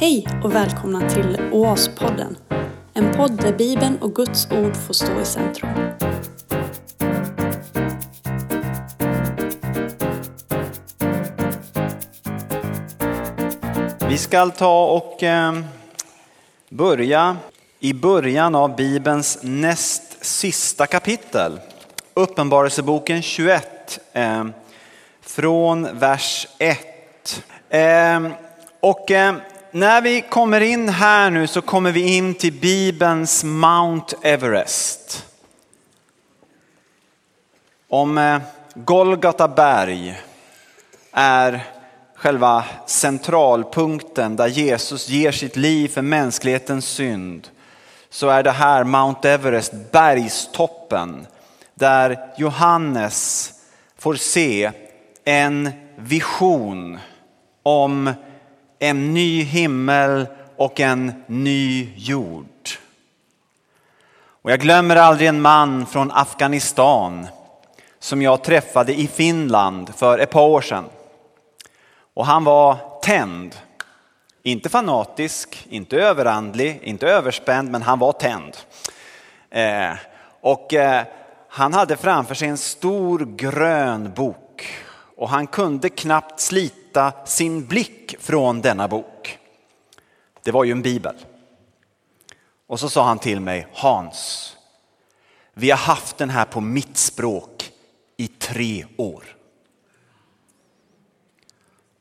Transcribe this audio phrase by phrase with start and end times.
[0.00, 2.36] Hej och välkomna till Oaspodden.
[2.94, 5.70] En podd där Bibeln och Guds ord får stå i centrum.
[14.08, 15.64] Vi ska ta och ehm,
[16.68, 17.36] börja
[17.80, 21.60] i början av Bibelns näst sista kapitel.
[22.14, 24.52] Uppenbarelseboken 21 ehm,
[25.20, 27.42] från vers 1.
[27.70, 28.32] Ehm,
[28.80, 29.10] och
[29.70, 35.26] när vi kommer in här nu så kommer vi in till Bibelns Mount Everest.
[37.88, 38.40] Om eh,
[38.74, 40.20] Golgata berg
[41.12, 41.64] är
[42.14, 47.48] själva centralpunkten där Jesus ger sitt liv för mänsklighetens synd
[48.10, 51.26] så är det här Mount Everest, bergstoppen,
[51.74, 53.52] där Johannes
[53.98, 54.72] får se
[55.24, 56.98] en vision
[57.62, 58.14] om
[58.78, 62.46] en ny himmel och en ny jord.
[64.42, 67.26] Och jag glömmer aldrig en man från Afghanistan
[67.98, 70.84] som jag träffade i Finland för ett par år sedan.
[72.14, 73.54] Och han var tänd.
[74.42, 78.56] Inte fanatisk, inte överandlig, inte överspänd, men han var tänd.
[79.50, 79.92] Eh,
[80.40, 81.02] och eh,
[81.48, 84.66] han hade framför sig en stor grön bok
[85.16, 86.87] och han kunde knappt slita
[87.24, 89.38] sin blick från denna bok.
[90.42, 91.14] Det var ju en bibel.
[92.66, 94.56] Och så sa han till mig, Hans,
[95.54, 97.72] vi har haft den här på mitt språk
[98.16, 99.24] i tre år.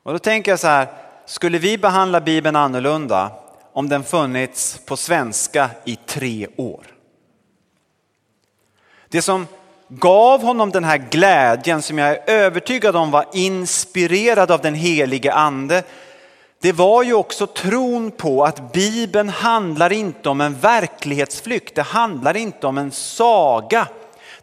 [0.04, 0.88] Och då tänker jag så här,
[1.26, 3.32] skulle vi behandla Bibeln annorlunda
[3.74, 6.86] om den funnits på svenska i tre år?
[9.10, 9.48] Det som
[9.90, 15.34] gav honom den här glädjen som jag är övertygad om var inspirerad av den helige
[15.34, 15.84] ande.
[16.60, 22.38] Det var ju också tron på att Bibeln handlar inte om en verklighetsflykt, det handlar
[22.38, 23.88] inte om en saga.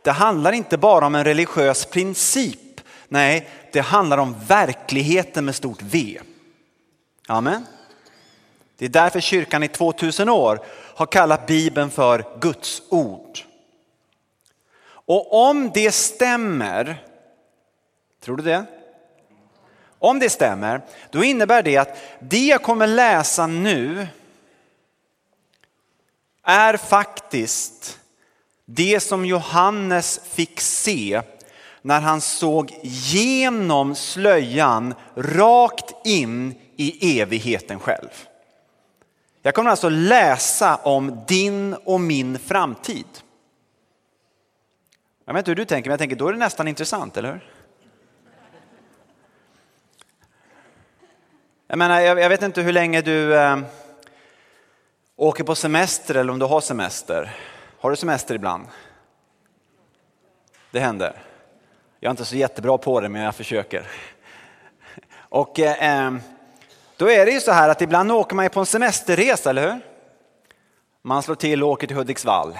[0.03, 2.81] Det handlar inte bara om en religiös princip.
[3.09, 6.21] Nej, det handlar om verkligheten med stort V.
[7.28, 7.66] Amen.
[8.78, 10.60] Det är därför kyrkan i 2000 år
[10.94, 13.38] har kallat Bibeln för Guds ord.
[15.06, 17.04] Och om det stämmer,
[18.20, 18.65] tror du det?
[19.98, 24.06] Om det stämmer, då innebär det att det jag kommer läsa nu
[26.42, 27.98] är faktiskt
[28.65, 31.22] det som Johannes fick se
[31.82, 38.09] när han såg genom slöjan rakt in i evigheten själv.
[39.42, 43.06] Jag kommer alltså läsa om din och min framtid.
[45.24, 47.32] Jag vet inte hur du tänker, men jag tänker då är det nästan intressant, eller
[47.32, 47.50] hur?
[51.66, 53.58] Jag menar, jag, vet inte hur länge du eh,
[55.16, 57.36] åker på semester eller om du har semester.
[57.80, 58.66] Har du semester ibland?
[60.70, 61.22] Det händer.
[62.00, 63.86] Jag är inte så jättebra på det, men jag försöker.
[65.16, 66.14] Och eh, eh
[66.96, 69.80] då är det ju så här att ibland åker man på en semesterresa, eller hur?
[71.02, 72.58] Man slår till och åker till Hudiksvall.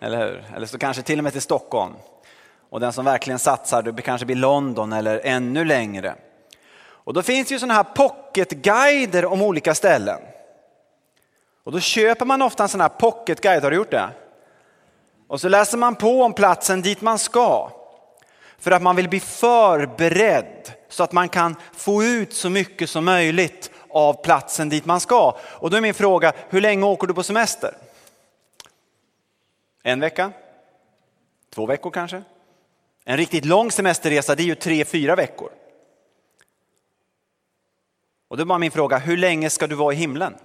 [0.00, 0.44] Eller hur?
[0.56, 1.94] Eller så kanske till och med till Stockholm.
[2.70, 6.14] Och den som verkligen satsar, det kanske blir London eller ännu längre.
[6.80, 10.18] Och då finns det ju sådana här pocketguider om olika ställen.
[11.64, 14.08] Och då köper man ofta en sån här pocketguide, har du gjort det?
[15.28, 17.70] Och så läser man på om platsen dit man ska.
[18.58, 23.04] För att man vill bli förberedd så att man kan få ut så mycket som
[23.04, 25.36] möjligt av platsen dit man ska.
[25.42, 27.74] Och då är min fråga, hur länge åker du på semester?
[29.82, 30.32] En vecka?
[31.50, 32.22] Två veckor kanske?
[33.04, 35.50] En riktigt lång semesterresa det är ju tre, fyra veckor.
[38.28, 40.36] Och då var min fråga, hur länge ska du vara i himlen?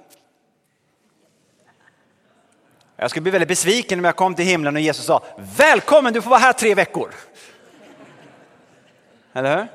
[2.96, 5.24] Jag skulle bli väldigt besviken om jag kom till himlen och Jesus sa,
[5.58, 7.14] välkommen du får vara här tre veckor.
[9.34, 9.68] Eller hur?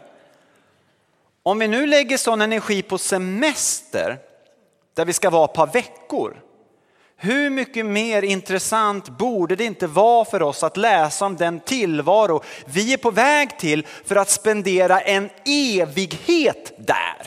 [1.43, 4.19] Om vi nu lägger sån energi på semester,
[4.95, 6.43] där vi ska vara ett par veckor,
[7.21, 12.43] hur mycket mer intressant borde det inte vara för oss att läsa om den tillvaro
[12.65, 17.27] vi är på väg till för att spendera en evighet där?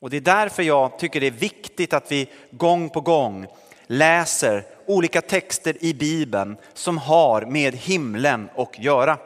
[0.00, 3.46] Och det är därför jag tycker det är viktigt att vi gång på gång
[3.86, 9.18] läser olika texter i Bibeln som har med himlen att göra.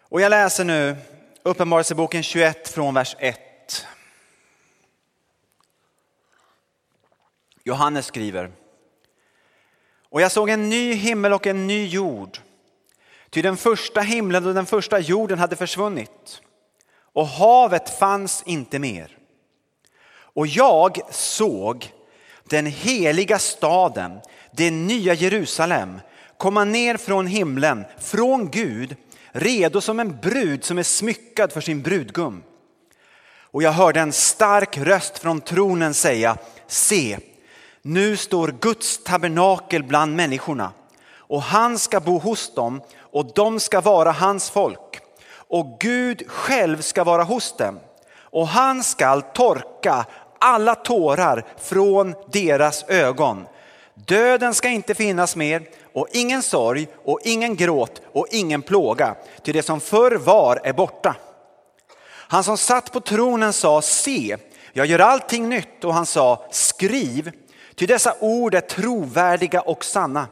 [0.00, 0.96] Och jag läser nu
[1.42, 3.47] Uppenbarelseboken 21 från vers 1.
[7.68, 8.50] Johannes skriver.
[10.10, 12.38] Och jag såg en ny himmel och en ny jord.
[13.30, 16.42] Ty den första himlen och den första jorden hade försvunnit
[17.12, 19.18] och havet fanns inte mer.
[20.10, 21.92] Och jag såg
[22.44, 24.20] den heliga staden,
[24.52, 26.00] det nya Jerusalem,
[26.36, 28.96] komma ner från himlen, från Gud,
[29.32, 32.42] redo som en brud som är smyckad för sin brudgum.
[33.50, 36.36] Och jag hörde en stark röst från tronen säga,
[36.66, 37.18] se,
[37.88, 40.72] nu står Guds tabernakel bland människorna.
[41.16, 45.00] Och han ska bo hos dem och de ska vara hans folk.
[45.30, 47.80] Och Gud själv ska vara hos dem.
[48.20, 50.06] Och han ska torka
[50.38, 53.46] alla tårar från deras ögon.
[53.94, 59.54] Döden ska inte finnas mer och ingen sorg och ingen gråt och ingen plåga, till
[59.54, 61.16] det som förr var är borta.
[62.10, 64.36] Han som satt på tronen sa, se,
[64.72, 65.84] jag gör allting nytt.
[65.84, 67.32] Och han sa, skriv,
[67.78, 70.26] ty dessa ord är trovärdiga och sanna.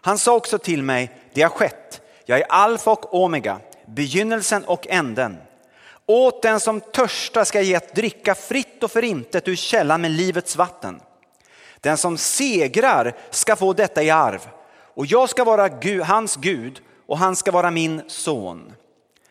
[0.00, 4.86] Han sa också till mig, det har skett, jag är alfa och omega, begynnelsen och
[4.88, 5.36] änden.
[6.06, 10.10] Åt den som törstar ska jag ge att dricka fritt och förintet ur källan med
[10.10, 11.00] livets vatten.
[11.80, 14.48] Den som segrar ska få detta i arv
[14.94, 18.72] och jag ska vara Gud, hans Gud och han ska vara min son.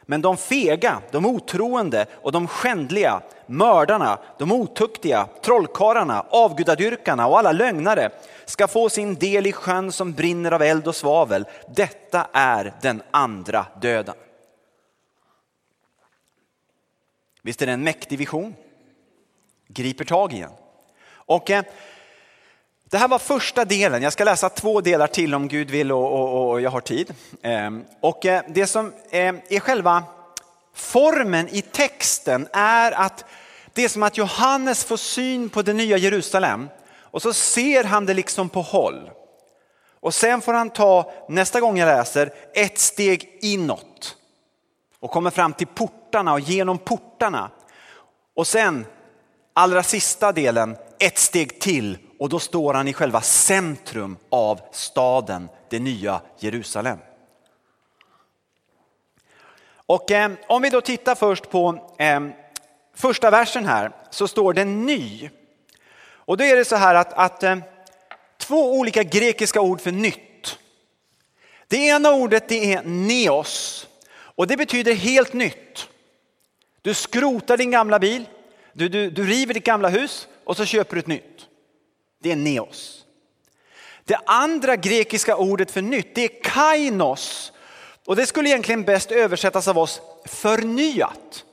[0.09, 7.51] Men de fega, de otroende och de skändliga, mördarna, de otuktiga, trollkarlarna, avgudadyrkarna och alla
[7.51, 8.09] lögnare
[8.45, 11.45] ska få sin del i sjön som brinner av eld och svavel.
[11.75, 14.15] Detta är den andra döden.
[17.41, 18.55] Visst är det en mäktig vision?
[19.67, 20.51] Griper tag i en.
[21.11, 21.63] Och eh,
[22.89, 24.01] det här var första delen.
[24.01, 27.13] Jag ska läsa två delar till om Gud vill och, och, och jag har tid.
[27.41, 30.03] Ehm, och eh, det som eh, är själva
[30.75, 33.25] formen i texten är att
[33.73, 36.69] det är som att Johannes får syn på det nya Jerusalem
[37.01, 39.09] och så ser han det liksom på håll.
[39.99, 44.15] Och sen får han ta, nästa gång jag läser, ett steg inåt
[44.99, 47.51] och kommer fram till portarna och genom portarna.
[48.35, 48.85] Och sen
[49.53, 55.49] allra sista delen, ett steg till och då står han i själva centrum av staden,
[55.69, 56.97] det nya Jerusalem.
[59.71, 62.19] Och eh, om vi då tittar först på eh,
[62.95, 65.29] första versen här så står det ny.
[66.01, 67.57] Och då är det så här att, att eh,
[68.37, 70.57] två olika grekiska ord för nytt.
[71.67, 75.89] Det ena ordet det är neos och det betyder helt nytt.
[76.81, 78.25] Du skrotar din gamla bil,
[78.73, 81.48] du, du, du river ditt gamla hus och så köper du ett nytt.
[82.19, 83.05] Det är neos.
[84.03, 87.51] Det andra grekiska ordet för nytt det är kainos
[88.05, 91.45] och det skulle egentligen bäst översättas av oss förnyat.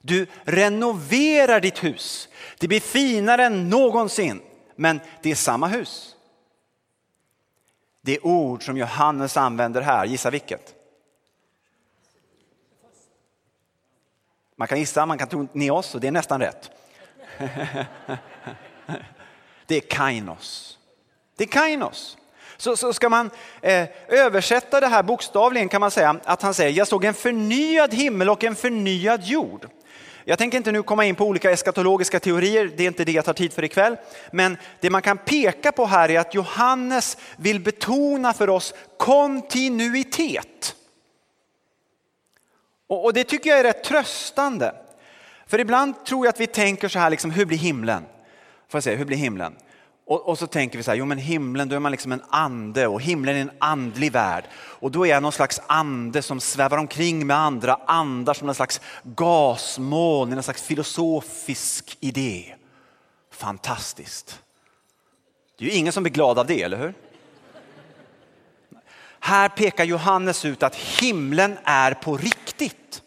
[0.00, 2.28] Du renoverar ditt hus.
[2.58, 4.42] Det blir finare än någonsin,
[4.74, 6.16] men det är samma hus.
[8.00, 10.74] Det ord som Johannes använder här, gissa vilket?
[14.56, 16.70] Man kan gissa, man kan tro neos och det är nästan rätt.
[19.66, 20.78] det är kainos.
[21.36, 22.16] Det är kainos.
[22.56, 23.30] Så, så ska man
[23.62, 27.94] eh, översätta det här bokstavligen kan man säga att han säger, jag såg en förnyad
[27.94, 29.66] himmel och en förnyad jord.
[30.24, 33.24] Jag tänker inte nu komma in på olika eskatologiska teorier, det är inte det jag
[33.24, 33.96] tar tid för ikväll.
[34.30, 40.76] Men det man kan peka på här är att Johannes vill betona för oss kontinuitet.
[42.86, 44.74] Och, och det tycker jag är rätt tröstande.
[45.46, 48.04] För ibland tror jag att vi tänker så här, liksom, hur blir himlen?
[48.68, 49.56] Får jag säga, hur blir himlen?
[50.06, 52.22] Och, och, så tänker vi så här, jo men himlen, då är man liksom en
[52.28, 54.44] ande och himlen är en andlig värld.
[54.54, 58.54] Och då är jag någon slags ande som svävar omkring med andra andar som en
[58.54, 62.54] slags gasmoln, en slags filosofisk idé.
[63.32, 64.40] Fantastiskt.
[65.58, 66.94] Det är ju ingen som blir glad av det, eller hur?
[69.20, 73.02] Här pekar Johannes ut att himlen är på riktigt.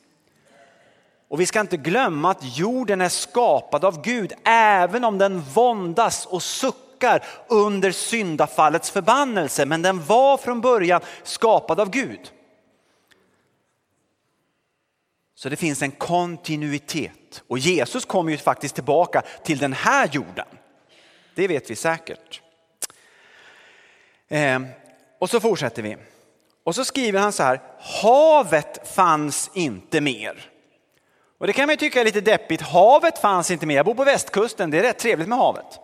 [1.30, 6.26] Och vi ska inte glömma att jorden är skapad av Gud även om den våndas
[6.26, 9.66] och suckar under syndafallets förbannelse.
[9.66, 12.32] Men den var från början skapad av Gud.
[15.36, 20.48] Så det finns en kontinuitet och Jesus kommer ju faktiskt tillbaka till den här jorden.
[21.36, 22.42] Det vet vi säkert.
[24.28, 24.60] Eh,
[25.20, 25.98] och så fortsätter vi.
[26.64, 30.49] Och så skriver han så här, havet fanns inte mer.
[31.40, 33.76] Och det kan man ju tycka är lite deppigt, havet fanns inte med.
[33.76, 35.80] Jag bor på västkusten, det är rätt trevligt med havet.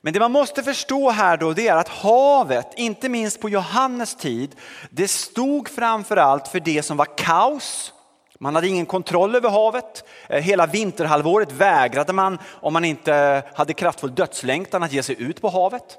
[0.00, 4.14] Men det man måste förstå här då det är att havet, inte minst på Johannes
[4.14, 4.56] tid,
[4.90, 7.92] det stod framförallt för det som var kaos.
[8.38, 10.04] Man hade ingen kontroll över havet.
[10.28, 15.40] Eh, hela vinterhalvåret vägrade man, om man inte hade kraftfull dödslängtan, att ge sig ut
[15.40, 15.98] på havet.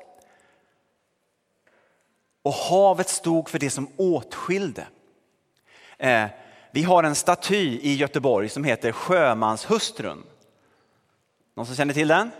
[2.43, 4.87] Och havet stod för det som åtskilde.
[5.97, 6.25] Eh,
[6.71, 10.23] vi har en staty i Göteborg som heter Sjömanshustrun.
[11.55, 12.31] Någon som känner till den?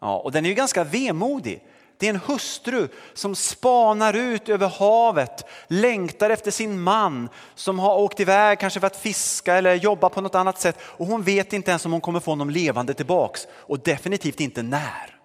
[0.00, 1.62] Ja, och den är ju ganska vemodig.
[1.98, 7.96] Det är en hustru som spanar ut över havet, längtar efter sin man som har
[7.96, 11.52] åkt iväg kanske för att fiska eller jobba på något annat sätt och hon vet
[11.52, 15.18] inte ens om hon kommer få honom levande tillbaks och definitivt inte när.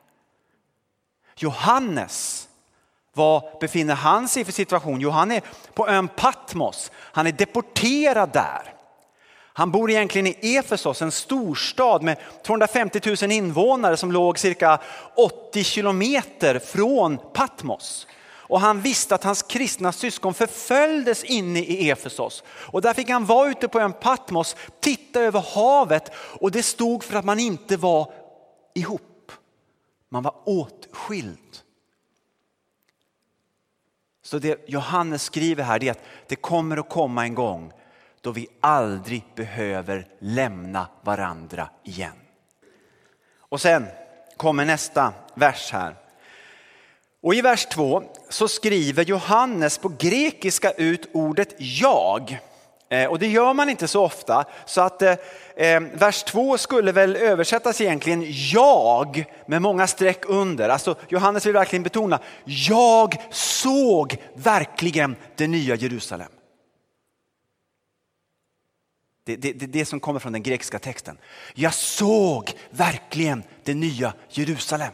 [1.36, 2.48] Johannes,
[3.14, 5.02] vad befinner han sig i för situation?
[5.02, 5.42] Jo, han är
[5.74, 6.92] på ön Patmos.
[6.96, 8.74] Han är deporterad där.
[9.54, 14.80] Han bor egentligen i Efesos, en storstad med 250 000 invånare som låg cirka
[15.16, 18.08] 80 kilometer från Patmos.
[18.52, 22.44] Och han visste att hans kristna syskon förföljdes inne i Efesos.
[22.48, 27.04] Och där fick han vara ute på ön Patmos, titta över havet och det stod
[27.04, 28.14] för att man inte var
[28.76, 29.32] ihop.
[30.10, 31.38] Man var åtskild.
[34.32, 37.72] Så det Johannes skriver här är att det kommer att komma en gång
[38.22, 42.14] då vi aldrig behöver lämna varandra igen.
[43.40, 43.88] Och sen
[44.38, 45.96] kommer nästa vers här.
[47.22, 52.40] Och i vers 2 så skriver Johannes på grekiska ut ordet jag.
[52.92, 54.46] Eh, och det gör man inte så ofta.
[54.66, 55.16] Så att eh,
[55.56, 60.70] eh vers 2 skulle väl översättas egentligen jag med många streck under.
[60.70, 66.32] Alltså Johannes vill verkligen betona, jag såg verkligen det nya Jerusalem.
[69.24, 71.18] Det är det, det, det som kommer från den grekiska texten.
[71.54, 74.94] Jag såg verkligen det nya Jerusalem.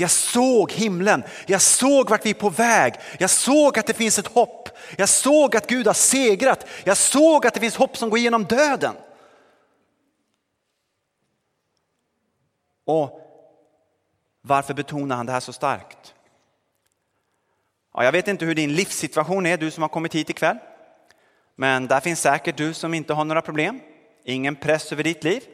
[0.00, 4.18] Jag såg himlen, jag såg vart vi är på väg, jag såg att det finns
[4.18, 8.10] ett hopp, jag såg att Gud har segrat, jag såg att det finns hopp som
[8.10, 8.94] går igenom döden.
[12.84, 13.20] Och
[14.42, 16.14] varför betonar han det här så starkt?
[17.94, 20.58] Ja, jag vet inte hur din livssituation är, du som har kommit hit ikväll.
[21.56, 23.80] Men där finns säkert du som inte har några problem,
[24.24, 25.44] ingen press över ditt liv.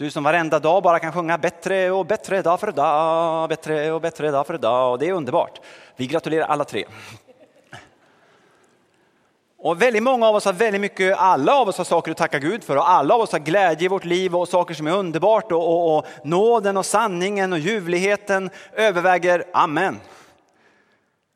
[0.00, 4.00] Du som varenda dag bara kan sjunga bättre och bättre dag för dag, bättre och
[4.00, 4.92] bättre dag för dag.
[4.92, 5.60] Och det är underbart.
[5.96, 6.84] Vi gratulerar alla tre.
[9.58, 12.38] Och väldigt många av oss har väldigt mycket, alla av oss har saker att tacka
[12.38, 14.96] Gud för och alla av oss har glädje i vårt liv och saker som är
[14.96, 19.44] underbart och, och, och nåden och sanningen och ljuvligheten överväger.
[19.52, 20.00] Amen.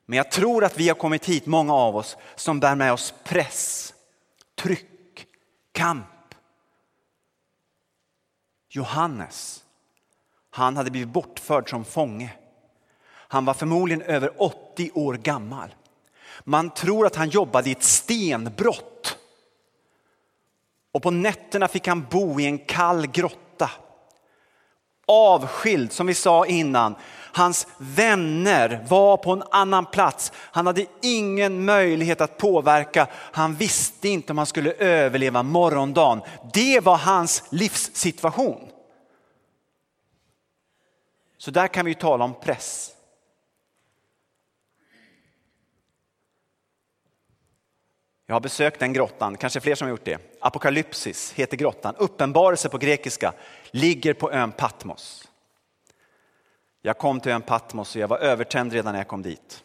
[0.06, 3.14] Men jag tror att vi har kommit hit, många av oss, som bär med oss
[3.24, 3.94] press
[4.56, 5.26] tryck,
[5.72, 6.13] kamp.
[8.74, 9.64] Johannes,
[10.50, 12.32] han hade blivit bortförd som fånge.
[13.08, 15.74] Han var förmodligen över 80 år gammal.
[16.44, 19.18] Man tror att han jobbade i ett stenbrott.
[20.92, 23.70] Och på nätterna fick han bo i en kall grotta.
[25.06, 26.94] Avskild, som vi sa innan,
[27.34, 30.32] Hans vänner var på en annan plats.
[30.36, 33.06] Han hade ingen möjlighet att påverka.
[33.12, 36.22] Han visste inte om han skulle överleva morgondagen.
[36.52, 38.68] Det var hans livssituation.
[41.38, 42.90] Så där kan vi tala om press.
[48.26, 50.18] Jag har besökt den grottan, kanske fler som har gjort det.
[50.40, 51.94] Apokalypsis heter grottan.
[51.98, 53.32] Uppenbarelse på grekiska
[53.70, 55.28] ligger på ön Patmos.
[56.86, 59.64] Jag kom till ön Patmos och jag var övertänd redan när jag kom dit.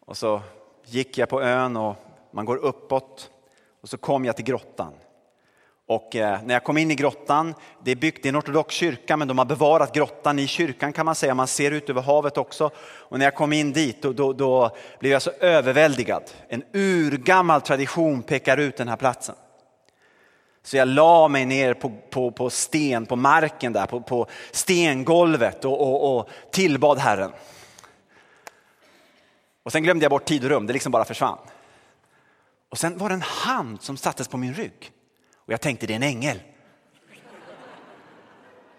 [0.00, 0.42] Och så
[0.84, 1.96] gick jag på ön och
[2.30, 3.30] man går uppåt
[3.80, 4.92] och så kom jag till grottan.
[5.86, 9.16] Och eh, när jag kom in i grottan, det är byggt, i en ortodox kyrka
[9.16, 12.38] men de har bevarat grottan i kyrkan kan man säga, man ser ut över havet
[12.38, 12.70] också.
[12.78, 16.22] Och när jag kom in dit då, då, då blev jag så överväldigad.
[16.48, 19.34] En urgammal tradition pekar ut den här platsen.
[20.62, 25.64] Så jag la mig ner på, på, på sten, på marken där, på, på stengolvet
[25.64, 27.32] och, och, och tillbad Herren.
[29.62, 31.38] Och sen glömde jag bort tid och rum, det liksom bara försvann.
[32.68, 34.92] Och sen var det en hand som sattes på min rygg.
[35.36, 36.40] Och jag tänkte det är en ängel.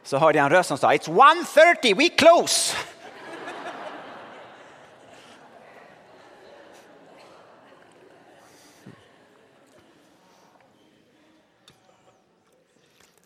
[0.04, 2.78] Så hörde jag en röst som sa It's 1.30, we close.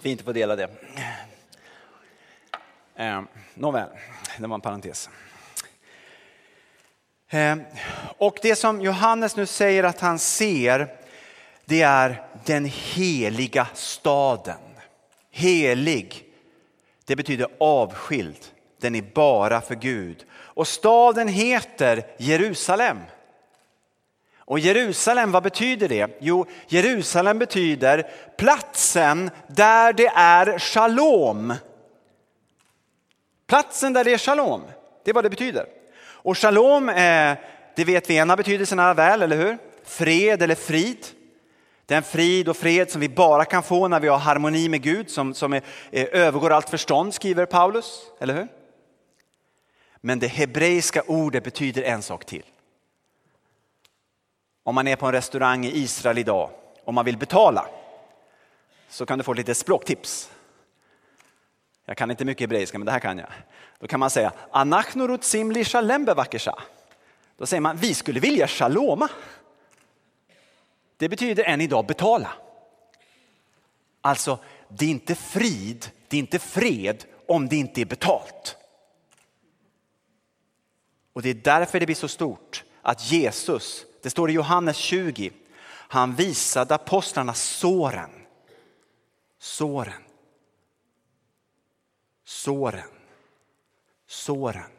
[0.05, 0.69] Fint att få dela det.
[2.95, 3.21] Eh,
[3.53, 3.89] nåväl,
[4.37, 5.09] det var en parentes.
[7.29, 7.55] Eh,
[8.17, 10.95] och det som Johannes nu säger att han ser,
[11.65, 14.57] det är den heliga staden.
[15.31, 16.23] Helig,
[17.05, 18.45] det betyder avskild.
[18.81, 20.25] Den är bara för Gud.
[20.31, 22.97] Och staden heter Jerusalem.
[24.45, 26.17] Och Jerusalem, vad betyder det?
[26.19, 31.53] Jo, Jerusalem betyder platsen där det är shalom.
[33.47, 34.61] Platsen där det är shalom,
[35.03, 35.65] det är vad det betyder.
[36.07, 37.37] Och shalom, eh,
[37.75, 39.57] det vet vi en av betydelserna väl, eller hur?
[39.83, 41.05] Fred eller frid.
[41.85, 45.09] Den frid och fred som vi bara kan få när vi har harmoni med Gud,
[45.09, 45.61] som, som är,
[45.91, 48.01] är, övergår allt förstånd, skriver Paulus.
[48.19, 48.47] Eller hur?
[50.01, 52.43] Men det hebreiska ordet betyder en sak till.
[54.67, 56.49] Om man är på en restaurang i Israel idag
[56.83, 57.67] och man vill betala
[58.89, 60.29] så kan du få lite språktips.
[61.85, 63.27] Jag kan inte mycket hebreiska, men det här kan jag.
[63.79, 66.63] Då kan man säga Anachnu rutzim li shalem bevakesha.
[67.37, 69.09] Då säger man vi skulle vilja shaloma.
[70.97, 72.33] Det betyder än idag betala.
[74.01, 78.57] Alltså, det är inte frid, det är inte fred om det inte är betalt.
[81.13, 85.31] Och det är därför det blir så stort att Jesus, det står i Johannes 20,
[85.67, 88.09] han visade apostlarna såren.
[89.39, 90.03] Såren.
[92.23, 92.89] Såren.
[94.07, 94.71] Såren.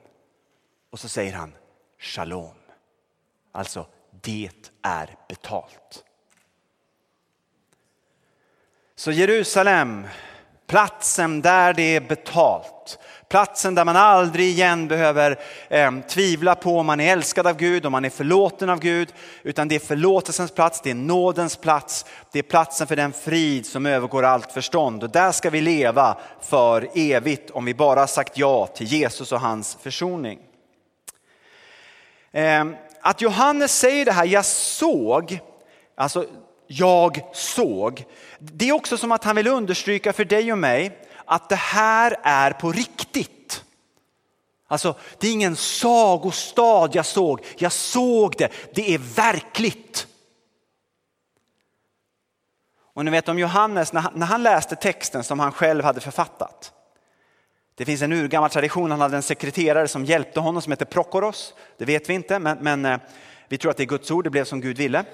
[0.91, 1.53] Och så säger han
[1.99, 2.55] shalom.
[3.53, 6.05] Alltså, det är betalt.
[8.95, 10.07] Så Jerusalem,
[10.67, 12.99] platsen där det är betalt.
[13.29, 17.87] Platsen där man aldrig igen behöver eh, tvivla på om man är älskad av Gud,
[17.87, 19.15] om man är förlåten av Gud.
[19.43, 22.05] Utan det är förlåtelsens plats, det är nådens plats.
[22.33, 25.03] Det är platsen för den frid som övergår allt förstånd.
[25.03, 29.41] Och där ska vi leva för evigt om vi bara sagt ja till Jesus och
[29.41, 30.39] hans försoning.
[32.33, 32.65] Eh,
[33.01, 35.39] att Johannes säger det här, jag såg,
[35.97, 36.27] alltså
[36.67, 38.05] jag såg.
[38.39, 42.17] Det är också som att han vill understryka för dig och mig att det här
[42.23, 43.65] är på riktigt.
[44.69, 50.07] Alltså, det är ingen sagostad jag såg, jag såg det, det är verkligt.
[52.95, 56.01] Och ni vet om Johannes, när han, när han läste texten som han själv hade
[56.01, 56.73] författat.
[57.75, 61.55] Det finns en urgammal tradition, han hade en sekreterare som hjälpte honom som heter Prokoros.
[61.79, 62.99] Det vet vi inte, men, men eh,
[63.49, 65.05] vi tror att det är Guds ord, det blev som Gud ville.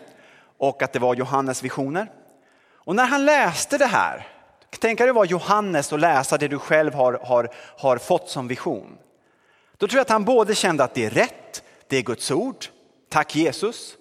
[0.63, 2.11] Och att det var Johannes visioner.
[2.75, 4.27] Och när han läste det här,
[4.79, 7.49] tänk dig det var Johannes och läsa det du själv har, har,
[7.79, 8.99] har fått som vision.
[9.77, 12.67] Då tror jag att han både kände att det är rätt, det är Guds ord,
[13.09, 13.95] tack Jesus.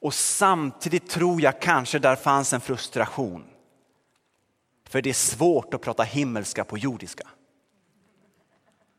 [0.00, 3.44] Och samtidigt tror jag kanske där fanns en frustration.
[4.88, 7.28] För det är svårt att prata himmelska på jordiska.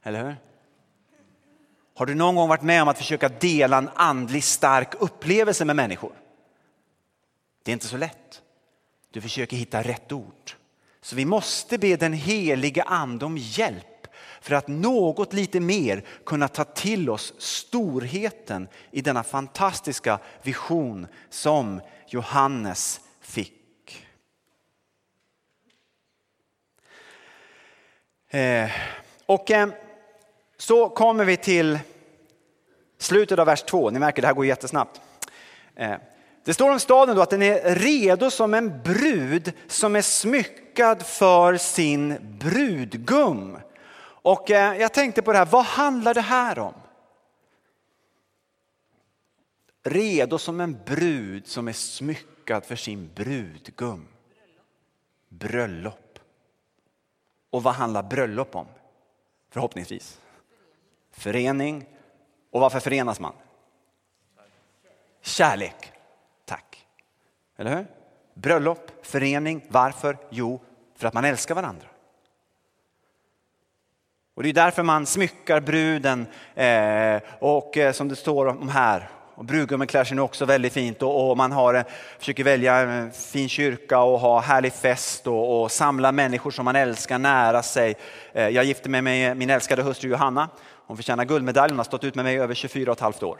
[0.03, 0.35] Eller hur?
[1.95, 5.75] Har du någon gång varit med om att försöka dela en andlig stark upplevelse med
[5.75, 6.11] människor?
[7.63, 8.41] Det är inte så lätt.
[9.11, 10.51] Du försöker hitta rätt ord.
[11.01, 14.07] Så vi måste be den heliga ande om hjälp
[14.41, 21.81] för att något lite mer kunna ta till oss storheten i denna fantastiska vision som
[22.07, 24.05] Johannes fick.
[28.29, 28.71] Eh,
[29.25, 29.69] och eh,
[30.57, 31.79] så kommer vi till
[32.97, 33.89] slutet av vers 2.
[33.89, 35.01] Ni märker det här går jättesnabbt.
[35.75, 35.95] Eh,
[36.43, 41.05] det står om staden då att den är redo som en brud som är smyckad
[41.05, 43.57] för sin brudgum.
[44.21, 46.73] Och eh, jag tänkte på det här, vad handlar det här om?
[49.83, 54.07] Redo som en brud som är smyckad för sin brudgum.
[55.29, 56.19] Bröllop.
[57.49, 58.67] Och vad handlar bröllop om?
[59.49, 60.19] Förhoppningsvis.
[61.11, 61.85] Förening.
[62.51, 63.33] Och varför förenas man?
[65.21, 65.98] Kärlek.
[67.59, 67.85] Eller hur?
[68.33, 69.65] Bröllop, förening.
[69.67, 70.17] Varför?
[70.29, 70.61] Jo,
[70.97, 71.87] för att man älskar varandra.
[74.35, 79.09] Och Det är därför man smyckar bruden eh, och eh, som det står om här.
[79.35, 81.83] Och brudgummen klär sig nu också väldigt fint och, och man har, eh,
[82.19, 86.75] försöker välja en fin kyrka och ha härlig fest och, och samla människor som man
[86.75, 87.95] älskar nära sig.
[88.33, 90.49] Eh, jag gifte mig med min älskade hustru Johanna.
[90.87, 93.23] Hon förtjänar guldmedalj, hon har stått ut med mig i över 24 och ett halvt
[93.23, 93.37] år.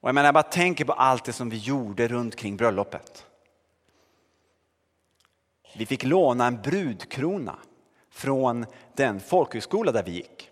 [0.00, 3.26] Och jag, menar, jag bara tänker på allt det som vi gjorde runt kring bröllopet.
[5.76, 7.58] Vi fick låna en brudkrona
[8.10, 10.50] från den folkhögskola där vi gick.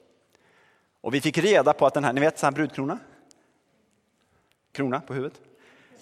[1.00, 2.98] Och vi fick reda på att den här, ni vet sån här brudkrona?
[4.72, 5.40] Krona på huvudet.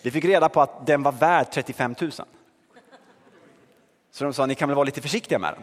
[0.03, 2.11] Vi fick reda på att den var värd 35 000.
[4.11, 5.63] Så de sa, ni kan väl vara lite försiktiga med den.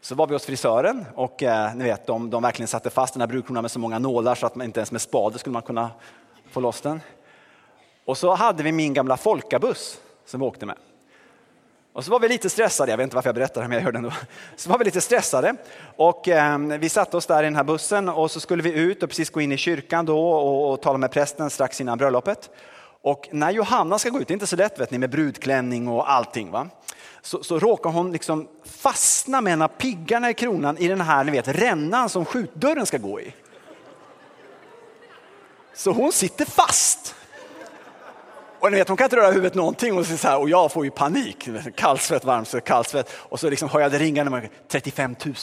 [0.00, 3.20] Så var vi hos frisören och eh, ni vet, de, de verkligen satte fast den
[3.20, 5.62] här brudkronan med så många nålar så att man inte ens med spade skulle man
[5.62, 5.90] kunna
[6.50, 7.00] få loss den.
[8.04, 10.76] Och så hade vi min gamla folkabuss som vi åkte med.
[11.92, 13.84] Och så var vi lite stressade, jag vet inte varför jag berättar det men jag
[13.84, 14.12] gör det ändå.
[14.56, 15.54] Så var vi lite stressade
[15.96, 19.02] och eh, vi satte oss där i den här bussen och så skulle vi ut
[19.02, 22.50] och precis gå in i kyrkan då och, och tala med prästen strax innan bröllopet.
[23.02, 25.88] Och när Johanna ska gå ut, det är inte så lätt vet ni med brudklänning
[25.88, 26.50] och allting.
[26.50, 26.68] Va?
[27.22, 31.24] Så, så råkar hon liksom fastna med en av piggarna i kronan i den här
[31.24, 33.34] ni vet, rännan som skjutdörren ska gå i.
[35.74, 37.14] Så hon sitter fast.
[38.60, 40.84] Och ni vet, hon kan inte röra huvudet någonting och, så här, och jag får
[40.84, 41.48] ju panik.
[41.76, 43.10] Kallsvett, varmsvett, kallsvett.
[43.12, 45.34] Och så liksom hör jag det ringande 35 000.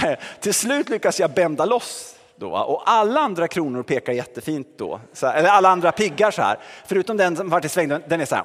[0.40, 5.00] Till slut lyckas jag bända loss då, och alla andra kronor pekar jättefint då.
[5.12, 6.58] Så, eller alla andra piggar så här.
[6.86, 8.44] Förutom den som varit i sväng, den är så här.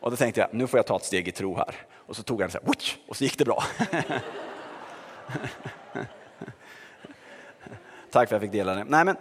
[0.00, 1.74] Och då tänkte jag, nu får jag ta ett steg i tro här.
[2.06, 2.68] Och så tog jag den så här,
[3.08, 3.64] och så gick det bra.
[8.10, 8.84] Tack för att jag fick dela det.
[8.84, 9.16] Nej, men,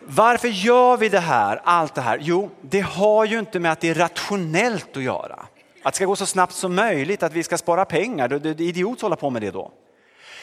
[0.00, 2.18] varför gör vi det här, allt det här?
[2.20, 5.46] Jo, det har ju inte med att det är rationellt att göra.
[5.82, 8.28] Att det ska gå så snabbt som möjligt, att vi ska spara pengar.
[8.28, 9.72] Det är idiot att hålla på med det då.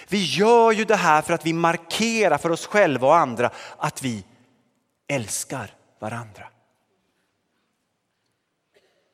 [0.10, 4.04] Vi gör ju det här för att vi markerar för oss själva och andra att
[4.04, 4.26] vi
[5.08, 6.50] älskar varandra.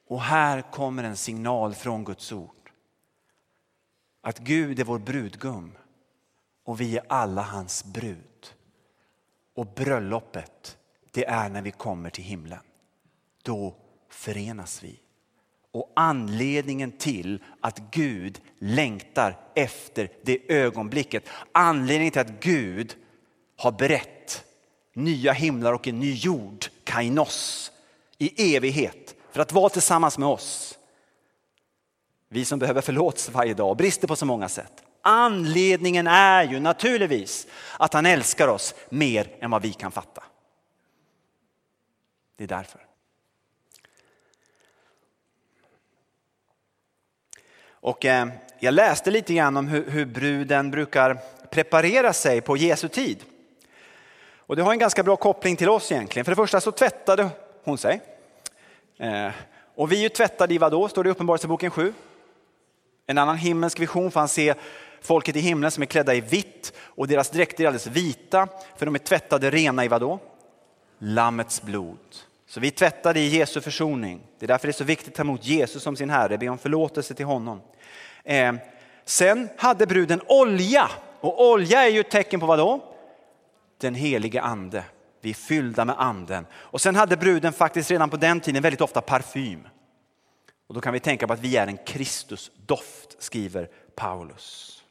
[0.07, 2.71] Och här kommer en signal från Guds ord.
[4.21, 5.77] Att Gud är vår brudgum
[6.63, 8.53] och vi är alla hans brud.
[9.55, 10.77] Och bröllopet,
[11.11, 12.59] det är när vi kommer till himlen.
[13.43, 13.75] Då
[14.09, 15.02] förenas vi.
[15.73, 22.95] Och anledningen till att Gud längtar efter det ögonblicket, anledningen till att Gud
[23.57, 24.45] har berett
[24.93, 27.71] nya himlar och en ny jord, kainos,
[28.17, 30.77] i evighet för att vara tillsammans med oss.
[32.29, 34.83] Vi som behöver förlåtelse varje dag och brister på så många sätt.
[35.01, 40.23] Anledningen är ju naturligtvis att han älskar oss mer än vad vi kan fatta.
[42.37, 42.92] Det är därför.
[47.83, 48.27] Och eh,
[48.59, 51.17] jag läste lite grann om hur, hur bruden brukar
[51.49, 53.23] preparera sig på Jesu tid.
[54.37, 56.25] Och det har en ganska bra koppling till oss egentligen.
[56.25, 57.29] För det första så tvättade
[57.63, 58.01] hon sig.
[58.97, 59.29] Eh,
[59.75, 60.87] och vi är ju tvättade i vad då?
[60.87, 61.93] Står det i Uppenbarelseboken 7.
[63.07, 64.53] En annan himmelsk vision får han se
[65.01, 68.85] folket i himlen som är klädda i vitt och deras dräkter är alldeles vita för
[68.85, 70.19] de är tvättade rena i vad då?
[70.97, 71.97] Lammets blod.
[72.53, 74.21] Så vi tvättade i Jesu försoning.
[74.39, 76.49] Det är därför det är så viktigt att ta emot Jesus som sin Herre, be
[76.49, 77.61] om förlåtelse till honom.
[78.23, 78.53] Eh,
[79.05, 80.89] sen hade bruden olja
[81.19, 82.95] och olja är ju ett tecken på vad då?
[83.77, 84.83] Den helige ande.
[85.21, 86.45] Vi är fyllda med anden.
[86.53, 89.67] Och sen hade bruden faktiskt redan på den tiden väldigt ofta parfym.
[90.67, 94.83] Och då kan vi tänka på att vi är en Kristusdoft, skriver Paulus.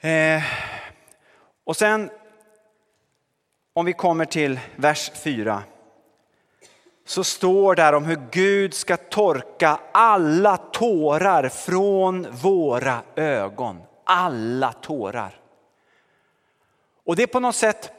[0.00, 0.42] Eh,
[1.64, 2.10] och sen
[3.76, 5.62] om vi kommer till vers 4
[7.04, 13.82] så står där om hur Gud ska torka alla tårar från våra ögon.
[14.04, 15.40] Alla tårar.
[17.04, 17.92] Och det är på något sätt,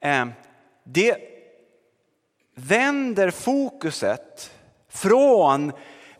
[0.00, 0.26] eh,
[0.84, 1.16] det
[2.54, 4.52] vänder fokuset
[4.88, 5.72] från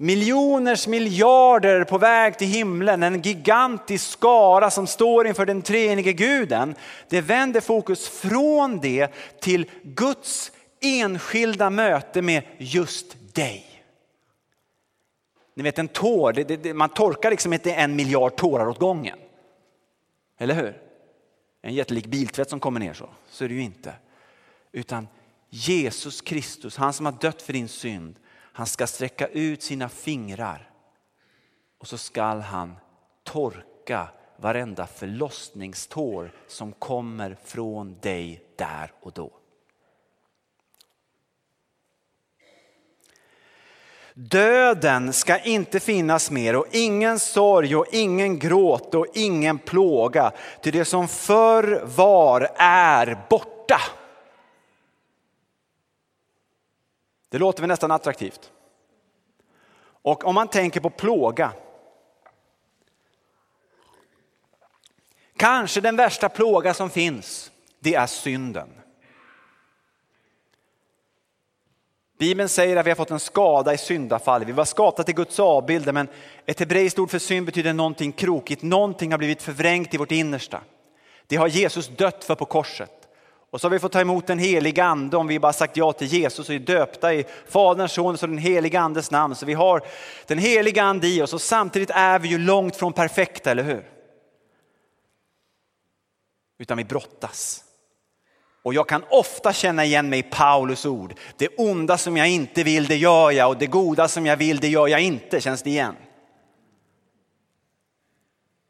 [0.02, 6.74] miljoners miljarder på väg till himlen, en gigantisk skara som står inför den treenige guden.
[7.08, 9.08] Det vänder fokus från det
[9.40, 13.84] till Guds enskilda möte med just dig.
[15.54, 19.18] Ni vet en tår, det, det, man torkar liksom inte en miljard tårar åt gången.
[20.38, 20.82] Eller hur?
[21.62, 23.94] En jättelik biltvätt som kommer ner så, så är det ju inte.
[24.72, 25.08] Utan
[25.50, 28.16] Jesus Kristus, han som har dött för din synd,
[28.52, 30.70] han ska sträcka ut sina fingrar
[31.78, 32.76] och så skall han
[33.24, 39.30] torka varenda förlossningstår som kommer från dig där och då.
[44.14, 50.32] Döden ska inte finnas mer och ingen sorg och ingen gråt och ingen plåga.
[50.62, 53.80] Till det som förr var är borta.
[57.32, 58.52] Det låter väl nästan attraktivt.
[59.84, 61.52] Och om man tänker på plåga.
[65.36, 68.68] Kanske den värsta plåga som finns, det är synden.
[72.18, 74.44] Bibeln säger att vi har fått en skada i syndafall.
[74.44, 76.08] Vi var skapade till Guds avbilder men
[76.46, 78.62] ett hebreiskt ord för synd betyder någonting krokigt.
[78.62, 80.60] Någonting har blivit förvrängt i vårt innersta.
[81.26, 83.01] Det har Jesus dött för på korset.
[83.52, 85.92] Och så har vi fått ta emot den heliga ande om vi bara sagt ja
[85.92, 89.34] till Jesus och är döpta i Faderns, Sonens och den heliga andes namn.
[89.34, 89.82] Så vi har
[90.26, 93.88] den heliga ande i oss och samtidigt är vi ju långt från perfekta, eller hur?
[96.58, 97.64] Utan vi brottas.
[98.62, 101.14] Och jag kan ofta känna igen mig i Paulus ord.
[101.36, 104.60] Det onda som jag inte vill, det gör jag och det goda som jag vill,
[104.60, 105.40] det gör jag inte.
[105.40, 105.96] Känns det igen?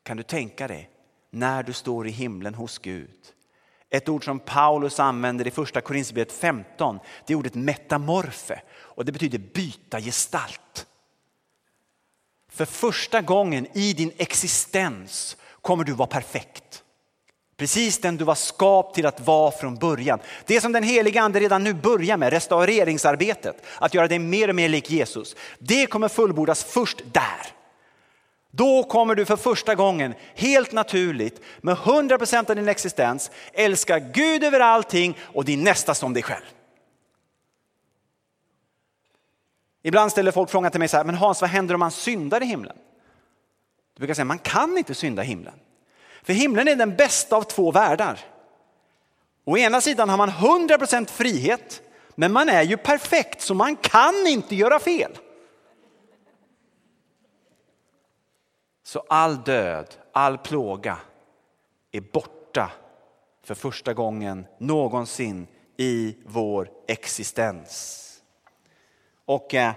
[0.03, 0.91] Kan du tänka dig
[1.31, 3.32] när du står i himlen hos Gud.
[3.93, 9.13] Ett ord som Paulus använder i första Korinthierbrevet 15, det är ordet metamorfe och det
[9.13, 10.87] betyder byta gestalt.
[12.49, 16.83] För första gången i din existens kommer du vara perfekt.
[17.57, 20.19] Precis den du var skapt till att vara från början.
[20.47, 24.55] Det som den heliga ande redan nu börjar med, restaureringsarbetet, att göra dig mer och
[24.55, 25.37] mer lik Jesus.
[25.59, 27.62] Det kommer fullbordas först där.
[28.55, 34.45] Då kommer du för första gången helt naturligt med 100% av din existens älska Gud
[34.45, 36.45] över allting och din nästa som dig själv.
[39.83, 42.43] Ibland ställer folk frågan till mig så här, men Hans vad händer om man syndar
[42.43, 42.77] i himlen?
[43.95, 45.55] Du brukar säga man kan inte synda i himlen.
[46.23, 48.21] För himlen är den bästa av två världar.
[49.45, 51.83] Å ena sidan har man 100% frihet,
[52.15, 55.19] men man är ju perfekt så man kan inte göra fel.
[58.85, 60.99] Så all död, all plåga
[61.93, 62.71] är borta
[63.45, 67.99] för första gången någonsin i vår existens.
[69.25, 69.73] Och eh,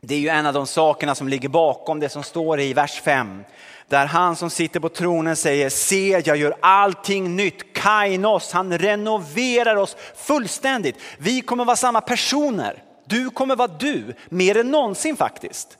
[0.00, 3.00] det är ju en av de sakerna som ligger bakom det som står i vers
[3.00, 3.44] 5.
[3.88, 9.76] Där han som sitter på tronen säger, se jag gör allting nytt, kainos, han renoverar
[9.76, 10.96] oss fullständigt.
[11.18, 15.78] Vi kommer vara samma personer, du kommer vara du, mer än någonsin faktiskt.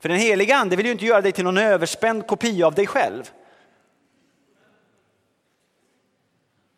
[0.00, 2.86] För den heliga ande vill ju inte göra dig till någon överspänd kopia av dig
[2.86, 3.30] själv.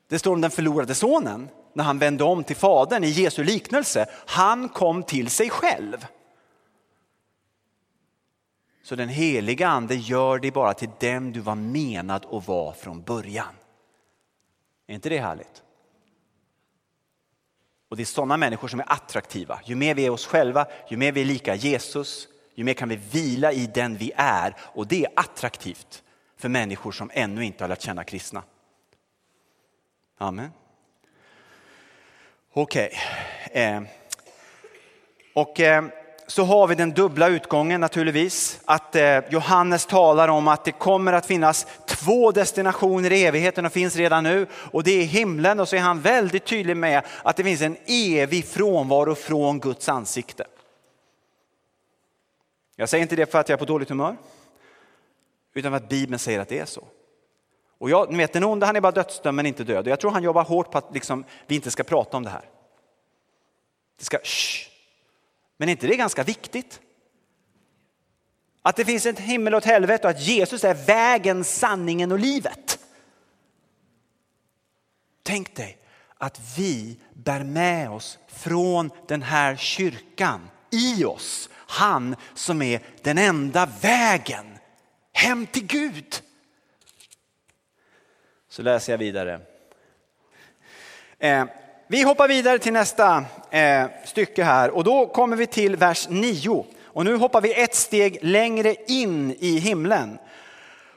[0.09, 4.07] Det står om den förlorade sonen när han vände om till fadern i Jesu liknelse.
[4.27, 6.07] Han kom till sig själv.
[8.83, 13.03] Så den heliga ande gör dig bara till den du var menad att vara från
[13.03, 13.55] början.
[14.87, 15.63] Är inte det härligt?
[17.89, 19.61] Och det är sådana människor som är attraktiva.
[19.65, 22.29] Ju mer vi är oss själva, ju mer vi är lika Jesus,
[22.61, 24.55] ju mer kan vi vila i den vi är.
[24.61, 26.03] Och det är attraktivt
[26.37, 28.43] för människor som ännu inte har lärt känna kristna.
[30.19, 30.51] Amen.
[32.53, 32.93] Okej.
[33.51, 33.63] Okay.
[33.63, 33.83] Eh.
[35.35, 35.85] Och eh,
[36.27, 38.61] så har vi den dubbla utgången naturligtvis.
[38.65, 43.73] Att eh, Johannes talar om att det kommer att finnas två destinationer i evigheten och
[43.73, 44.47] finns redan nu.
[44.53, 47.77] Och det är himlen och så är han väldigt tydlig med att det finns en
[47.87, 50.45] evig frånvaro från Guds ansikte.
[52.81, 54.17] Jag säger inte det för att jag är på dåligt humör.
[55.55, 56.85] Utan för att Bibeln säger att det är så.
[57.79, 59.87] Och jag, ni vet, den onde han är bara dödsdömd men inte död.
[59.87, 62.31] Och jag tror han jobbar hårt på att liksom, vi inte ska prata om det
[62.31, 62.45] här.
[63.99, 64.69] Det ska, shh.
[65.57, 66.81] Men är inte det ganska viktigt?
[68.63, 72.19] Att det finns ett himmel och ett helvete och att Jesus är vägen, sanningen och
[72.19, 72.79] livet.
[75.23, 75.79] Tänk dig
[76.17, 83.19] att vi bär med oss från den här kyrkan i oss han som är den
[83.19, 84.59] enda vägen
[85.13, 86.23] hem till Gud.
[88.49, 89.41] Så läser jag vidare.
[91.19, 91.45] Eh,
[91.87, 96.65] vi hoppar vidare till nästa eh, stycke här och då kommer vi till vers 9.
[96.85, 100.19] Och nu hoppar vi ett steg längre in i himlen.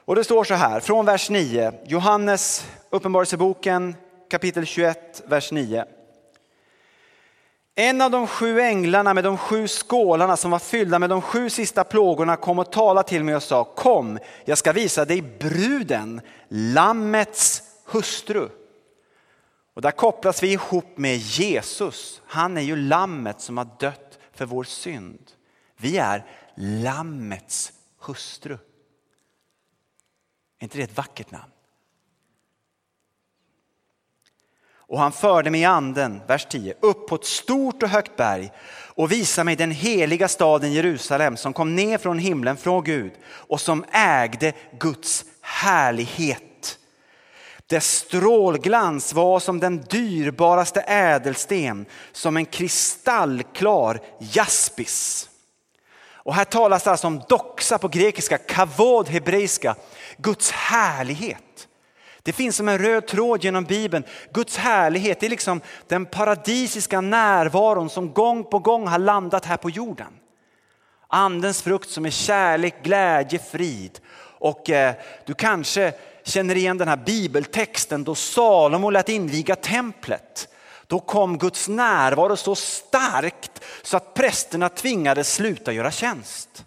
[0.04, 3.96] Och det står så här från vers 9, Johannes uppenbarelseboken
[4.30, 5.84] kapitel 21, vers 9.
[7.74, 11.50] En av de sju änglarna med de sju skålarna som var fyllda med de sju
[11.50, 16.20] sista plågorna kom och talade till mig och sa kom, jag ska visa dig bruden,
[16.48, 18.48] lammets hustru.
[19.74, 22.22] Och där kopplas vi ihop med Jesus.
[22.26, 25.30] Han är ju lammet som har dött för vår synd.
[25.76, 26.24] Vi är
[26.56, 28.54] lammets hustru.
[30.58, 31.53] Är inte det ett vackert namn?
[34.88, 38.52] Och han förde mig i anden, vers 10, upp på ett stort och högt berg
[38.96, 43.60] och visade mig den heliga staden Jerusalem som kom ner från himlen från Gud och
[43.60, 46.78] som ägde Guds härlighet.
[47.66, 55.28] Dess strålglans var som den dyrbaraste ädelsten, som en kristallklar jaspis.
[56.24, 59.74] Och här talas det alltså om doxa på grekiska, kavod hebreiska,
[60.16, 61.68] Guds härlighet.
[62.24, 64.04] Det finns som en röd tråd genom Bibeln.
[64.32, 69.70] Guds härlighet är liksom den paradisiska närvaron som gång på gång har landat här på
[69.70, 70.12] jorden.
[71.08, 74.00] Andens frukt som är kärlek, glädje, frid.
[74.38, 74.94] Och eh,
[75.26, 75.92] du kanske
[76.24, 80.48] känner igen den här bibeltexten då Salomo lät inviga templet.
[80.86, 86.64] Då kom Guds närvaro så starkt så att prästerna tvingades sluta göra tjänst.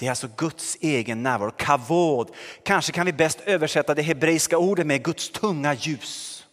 [0.00, 2.30] Det är alltså Guds egen närvaro, kavod.
[2.62, 6.46] Kanske kan vi bäst översätta det hebreiska ordet med Guds tunga ljus.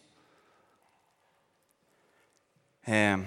[2.86, 3.26] Ehm,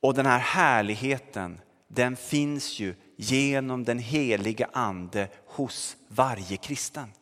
[0.00, 7.12] och den här härligheten, den finns ju genom den heliga ande hos varje kristen.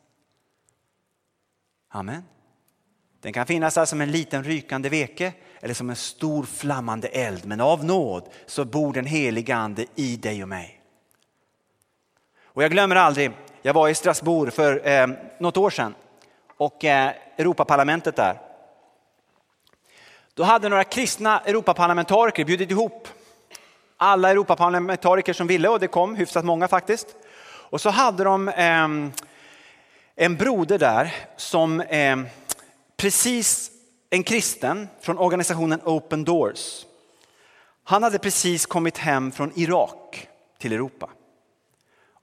[1.89, 2.23] Amen.
[3.21, 7.47] Den kan finnas där som en liten rykande veke eller som en stor flammande eld.
[7.47, 10.76] Men av nåd så bor den heliga ande i dig och mig.
[12.57, 13.31] Och jag glömmer aldrig,
[13.63, 15.07] jag var i Strasbourg för eh,
[15.39, 15.95] något år sedan
[16.57, 18.39] och eh, Europaparlamentet där.
[20.35, 23.09] Då hade några kristna Europaparlamentariker bjudit ihop
[23.97, 27.07] alla Europaparlamentariker som ville och det kom hyfsat många faktiskt.
[27.47, 28.89] Och så hade de eh,
[30.25, 32.17] en broder där som eh,
[32.97, 33.71] precis
[34.11, 36.87] en kristen från organisationen Open Doors.
[37.85, 41.09] Han hade precis kommit hem från Irak till Europa.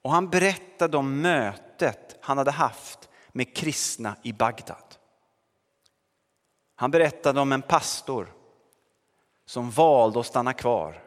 [0.04, 4.96] Och han berättade om mötet han hade haft med kristna i Bagdad.
[6.76, 8.34] Han berättade om en pastor
[9.46, 11.04] som valde att stanna kvar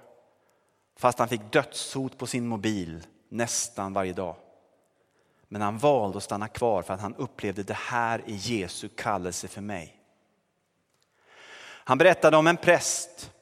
[0.97, 4.37] fast han fick dödshot på sin mobil nästan varje dag.
[5.49, 9.49] Men han valde att stanna kvar för att han upplevde det här är Jesu kallelse
[9.49, 10.01] för mig.
[11.85, 13.33] Han berättade om en präst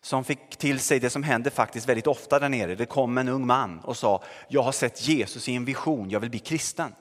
[0.00, 2.74] som fick till sig det som händer faktiskt väldigt ofta där nere.
[2.74, 6.20] Det kom en ung man och sa, jag har sett Jesus i en vision, jag
[6.20, 6.94] vill bli kristen.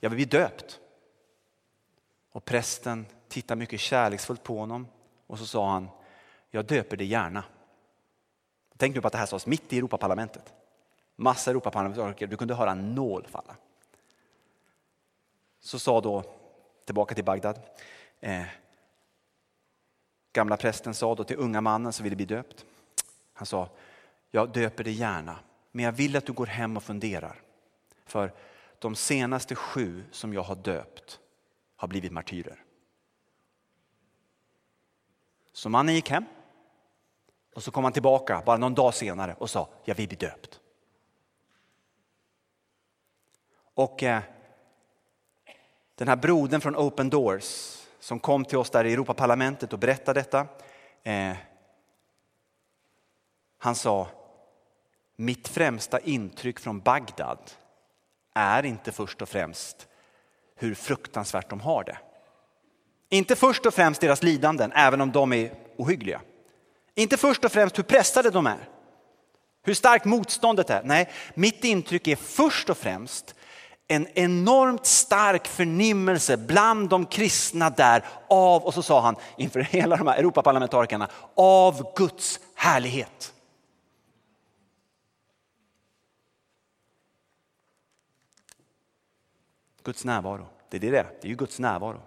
[0.00, 0.80] Jag vill bli döpt.
[2.32, 4.86] Och prästen tittade mycket kärleksfullt på honom
[5.26, 5.88] och så sa han,
[6.50, 7.44] jag döper dig gärna.
[8.76, 10.52] Tänk nu på att det här sades mitt i Europaparlamentet.
[11.16, 13.56] Massa Europaparlamentariker, du kunde höra en nål falla.
[15.60, 16.24] Så sa då,
[16.84, 17.60] tillbaka till Bagdad,
[18.20, 18.44] eh,
[20.34, 22.64] gamla prästen sa då till unga mannen som ville bli döpt.
[23.32, 23.68] Han sa,
[24.30, 25.38] jag döper dig gärna,
[25.72, 27.40] men jag vill att du går hem och funderar.
[28.06, 28.32] För
[28.78, 31.20] de senaste sju som jag har döpt
[31.76, 32.64] har blivit martyrer.
[35.52, 36.24] Så mannen gick hem
[37.54, 40.60] och så kom han tillbaka bara någon dag senare och sa, jag vill bli döpt.
[43.74, 44.22] Och eh,
[45.94, 50.20] den här brodern från Open Doors som kom till oss där i Europaparlamentet och berättade
[50.20, 50.46] detta.
[51.02, 51.36] Eh,
[53.58, 54.08] han sa,
[55.16, 57.38] mitt främsta intryck från Bagdad
[58.34, 59.88] är inte först och främst
[60.56, 61.98] hur fruktansvärt de har det.
[63.08, 66.20] Inte först och främst deras lidanden, även om de är ohyggliga.
[66.94, 68.68] Inte först och främst hur pressade de är,
[69.62, 70.82] hur starkt motståndet är.
[70.82, 73.34] Nej, mitt intryck är först och främst
[73.88, 79.96] en enormt stark förnimmelse bland de kristna där av, och så sa han inför hela
[79.96, 83.32] de här Europaparlamentarikerna, av Guds härlighet.
[89.84, 92.00] Guds närvaro, det är det det är, det är ju Guds närvaro.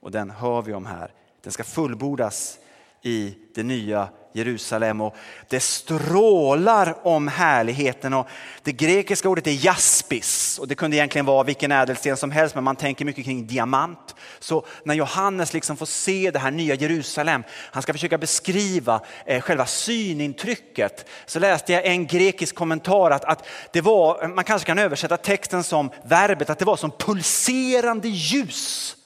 [0.00, 1.12] Och den hör vi om här.
[1.42, 2.58] Den ska fullbordas
[3.02, 5.16] i det nya Jerusalem och
[5.48, 8.14] det strålar om härligheten.
[8.14, 8.28] Och
[8.62, 12.64] det grekiska ordet är jaspis och det kunde egentligen vara vilken ädelsten som helst men
[12.64, 14.14] man tänker mycket kring diamant.
[14.38, 19.40] Så när Johannes liksom får se det här nya Jerusalem, han ska försöka beskriva eh,
[19.40, 21.08] själva synintrycket.
[21.26, 25.64] Så läste jag en grekisk kommentar att, att det var, man kanske kan översätta texten
[25.64, 28.96] som verbet, att det var som pulserande ljus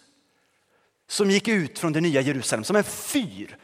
[1.08, 3.56] som gick ut från det nya Jerusalem, som en fyr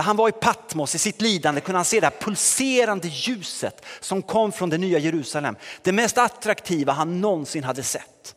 [0.00, 3.84] där han var i Patmos i sitt lidande kunde han se det här pulserande ljuset
[4.00, 5.56] som kom från det nya Jerusalem.
[5.82, 8.36] Det mest attraktiva han någonsin hade sett.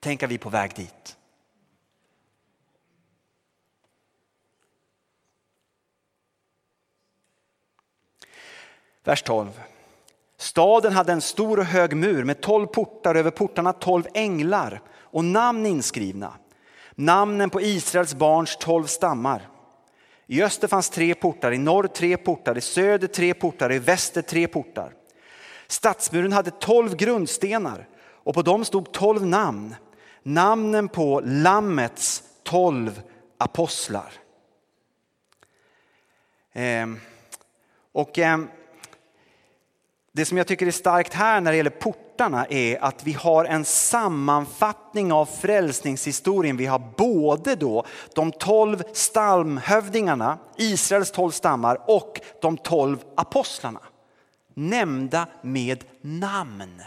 [0.00, 1.16] Tänk att vi är på väg dit.
[9.04, 9.60] Vers 12.
[10.36, 15.24] Staden hade en stor och hög mur med tolv portar, över portarna tolv änglar och
[15.24, 16.32] namn inskrivna.
[16.94, 19.48] Namnen på Israels barns tolv stammar.
[20.30, 24.22] I öster fanns tre portar, i norr tre portar, i söder tre portar, i väster
[24.22, 24.92] tre portar.
[25.66, 29.74] Stadsmuren hade tolv grundstenar och på dem stod tolv namn.
[30.22, 33.02] Namnen på Lammets tolv
[33.38, 34.12] apostlar.
[36.52, 37.00] Ehm,
[37.92, 38.48] och ehm,
[40.18, 43.44] det som jag tycker är starkt här när det gäller portarna är att vi har
[43.44, 46.56] en sammanfattning av frälsningshistorien.
[46.56, 53.80] Vi har både då de tolv stamhövdingarna, Israels tolv stammar och de tolv apostlarna.
[54.54, 56.82] Nämnda med namn.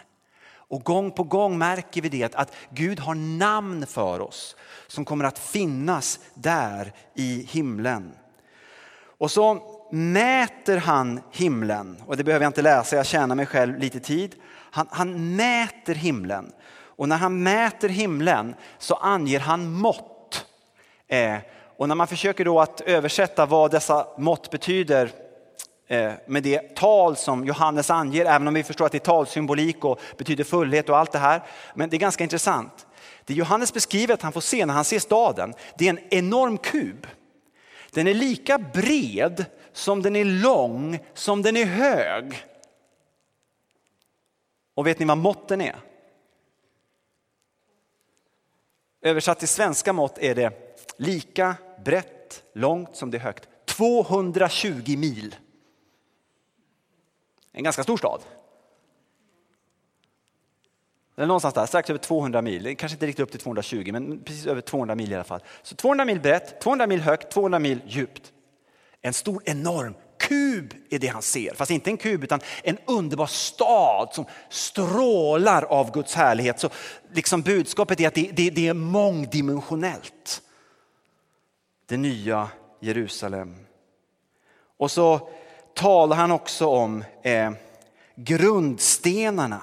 [0.53, 4.55] Och gång på gång märker vi det att Gud har namn för oss
[4.87, 8.11] som kommer att finnas där i himlen.
[9.17, 12.03] Och så mäter han himlen.
[12.05, 14.35] Och det behöver jag inte läsa, jag tjänar mig själv lite tid.
[14.71, 16.51] Han, han mäter himlen.
[17.01, 20.45] Och när han mäter himlen så anger han mått.
[21.07, 21.37] Eh,
[21.77, 25.11] och när man försöker då att översätta vad dessa mått betyder
[25.87, 29.85] eh, med det tal som Johannes anger, även om vi förstår att det är talsymbolik
[29.85, 31.41] och betyder fullhet och allt det här.
[31.75, 32.87] Men det är ganska intressant.
[33.25, 36.57] Det Johannes beskriver att han får se när han ser staden, det är en enorm
[36.57, 37.07] kub.
[37.91, 42.45] Den är lika bred som den är lång, som den är hög.
[44.73, 45.75] Och vet ni vad måtten är?
[49.01, 51.55] Översatt till svenska mått är det lika
[51.85, 53.49] brett, långt som det är högt.
[53.65, 55.35] 220 mil.
[57.51, 58.21] En ganska stor stad.
[61.15, 62.77] Eller någonstans där, strax över 200 mil.
[62.77, 65.43] Kanske inte riktigt upp till 220, men precis över 200 mil i alla fall.
[65.63, 68.33] Så 200 mil brett, 200 mil högt, 200 mil djupt.
[69.01, 71.53] En stor enorm kub är det han ser.
[71.53, 76.59] Fast inte en kub utan en underbar stad som strålar av Guds härlighet.
[76.59, 76.69] Så
[77.13, 80.41] liksom budskapet är att det, det, det är mångdimensionellt.
[81.85, 82.49] Det nya
[82.79, 83.55] Jerusalem.
[84.77, 85.29] Och så
[85.73, 87.51] talar han också om eh,
[88.15, 89.61] grundstenarna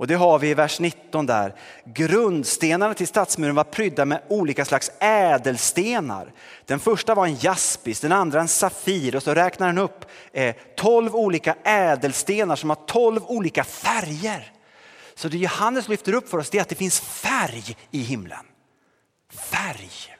[0.00, 1.54] och det har vi i vers 19 där.
[1.84, 6.32] Grundstenarna till stadsmuren var prydda med olika slags ädelstenar.
[6.64, 10.54] Den första var en jaspis, den andra en safir och så räknar han upp eh,
[10.76, 14.52] 12 olika ädelstenar som har 12 olika färger.
[15.14, 18.46] Så det Johannes lyfter upp för oss är att det finns färg i himlen.
[19.30, 20.16] Färg.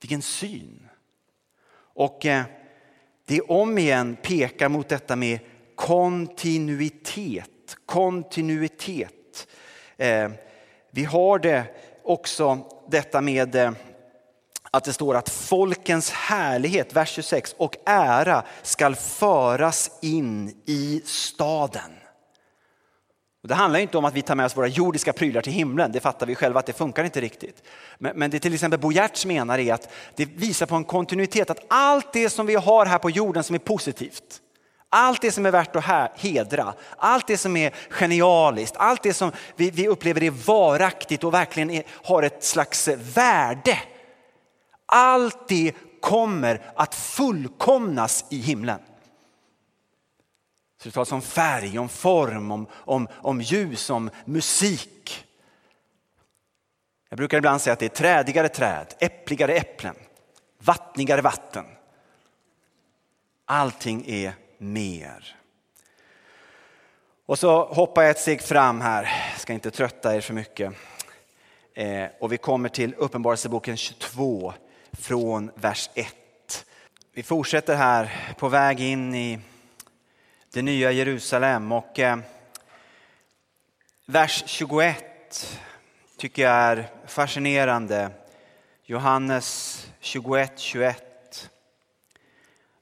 [0.00, 0.88] Vilken syn.
[1.94, 2.44] Och eh,
[3.26, 5.38] det om igen pekar mot detta med
[5.74, 7.50] kontinuitet
[7.86, 9.46] kontinuitet.
[9.96, 10.30] Eh,
[10.90, 11.64] vi har det
[12.04, 12.58] också
[12.88, 13.72] detta med eh,
[14.70, 21.92] att det står att folkens härlighet, vers 26, och ära skall föras in i staden.
[23.42, 26.00] Det handlar inte om att vi tar med oss våra jordiska prylar till himlen, det
[26.00, 27.62] fattar vi själva att det funkar inte riktigt.
[27.98, 31.50] Men, men det till exempel Bo Giertz menar är att det visar på en kontinuitet,
[31.50, 34.40] att allt det som vi har här på jorden som är positivt,
[34.90, 39.32] allt det som är värt att hedra, allt det som är genialiskt, allt det som
[39.56, 43.78] vi, vi upplever är varaktigt och verkligen är, har ett slags värde.
[44.86, 48.78] Allt det kommer att fullkomnas i himlen.
[50.82, 55.26] Så det talas om färg, om form, om, om, om ljus, om musik.
[57.08, 59.94] Jag brukar ibland säga att det är trädigare träd, äppligare äpplen,
[60.58, 61.64] vattnigare vatten.
[63.44, 65.36] Allting är mer.
[67.26, 69.02] Och så hoppar jag ett steg fram här,
[69.32, 70.72] jag ska inte trötta er för mycket.
[71.74, 74.52] Eh, och vi kommer till Uppenbarelseboken 22
[74.92, 76.66] från vers 1.
[77.12, 79.38] Vi fortsätter här på väg in i
[80.52, 82.18] det nya Jerusalem och eh,
[84.06, 85.58] vers 21
[86.16, 88.10] tycker jag är fascinerande.
[88.84, 91.50] Johannes 21, 21.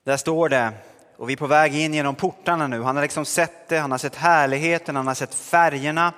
[0.05, 0.73] Där står det
[1.17, 2.83] och vi är på väg in genom portarna nu.
[2.83, 6.13] Han har liksom sett det, han har sett härligheten, han har sett färgerna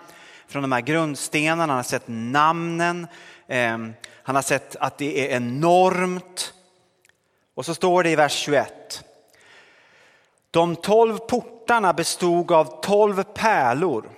[0.49, 3.07] från de här grundstenarna, han har sett namnen.
[3.49, 6.53] Ehm, han har sett att det är enormt.
[7.55, 9.05] Och så står det i vers 21.
[10.51, 14.09] De tolv portarna bestod av tolv pärlor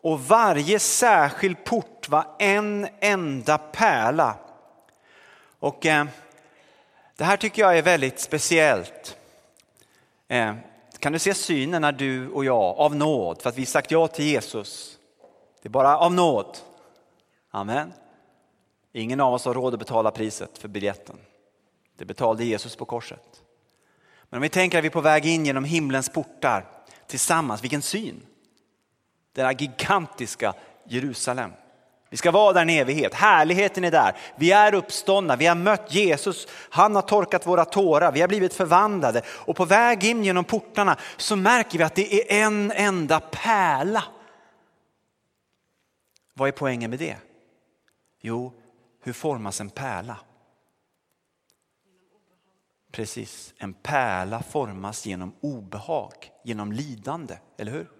[0.00, 4.34] och varje särskild port var en enda pärla.
[5.58, 6.04] Och eh,
[7.16, 9.16] det här tycker jag är väldigt speciellt.
[10.28, 10.54] Eh,
[10.98, 14.08] kan du se synen när du och jag av nåd, för att vi sagt ja
[14.08, 14.98] till Jesus.
[15.62, 16.58] Det är bara av nåd.
[17.50, 17.92] Amen.
[18.92, 21.16] Ingen av oss har råd att betala priset för biljetten.
[21.96, 23.42] Det betalade Jesus på korset.
[24.30, 26.66] Men om vi tänker att vi är på väg in genom himlens portar
[27.06, 28.26] tillsammans, vilken syn!
[29.32, 30.54] Denna gigantiska
[30.84, 31.50] Jerusalem.
[32.14, 33.14] Vi ska vara där en evighet.
[33.14, 34.16] Härligheten är där.
[34.36, 35.36] Vi är uppståndna.
[35.36, 36.46] Vi har mött Jesus.
[36.50, 38.12] Han har torkat våra tårar.
[38.12, 39.22] Vi har blivit förvandlade.
[39.26, 44.04] Och på väg in genom portarna så märker vi att det är en enda pärla.
[46.34, 47.16] Vad är poängen med det?
[48.20, 48.52] Jo,
[49.02, 50.16] hur formas en pärla?
[52.92, 57.90] Precis, en pärla formas genom obehag, genom lidande, eller hur?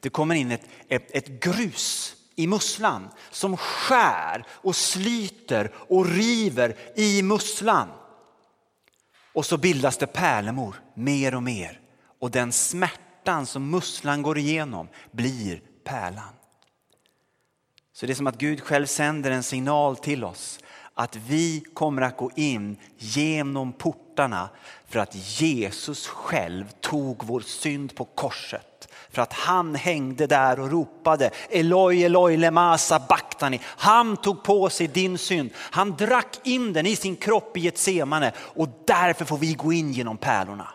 [0.00, 6.76] Det kommer in ett, ett, ett grus i musslan som skär och sliter och river
[6.96, 7.88] i musslan.
[9.32, 11.80] Och så bildas det pärlemor mer och mer
[12.20, 16.34] och den smärtan som musslan går igenom blir pärlan.
[17.92, 20.60] Så det är som att Gud själv sänder en signal till oss
[20.94, 24.48] att vi kommer att gå in genom portarna
[24.86, 30.70] för att Jesus själv tog vår synd på korset för att han hängde där och
[30.70, 33.60] ropade Eloi, Eloi, Lemasa sabachthani.
[33.64, 35.50] Han tog på sig din synd.
[35.56, 39.92] Han drack in den i sin kropp i Getsemane och därför får vi gå in
[39.92, 40.68] genom pärlorna.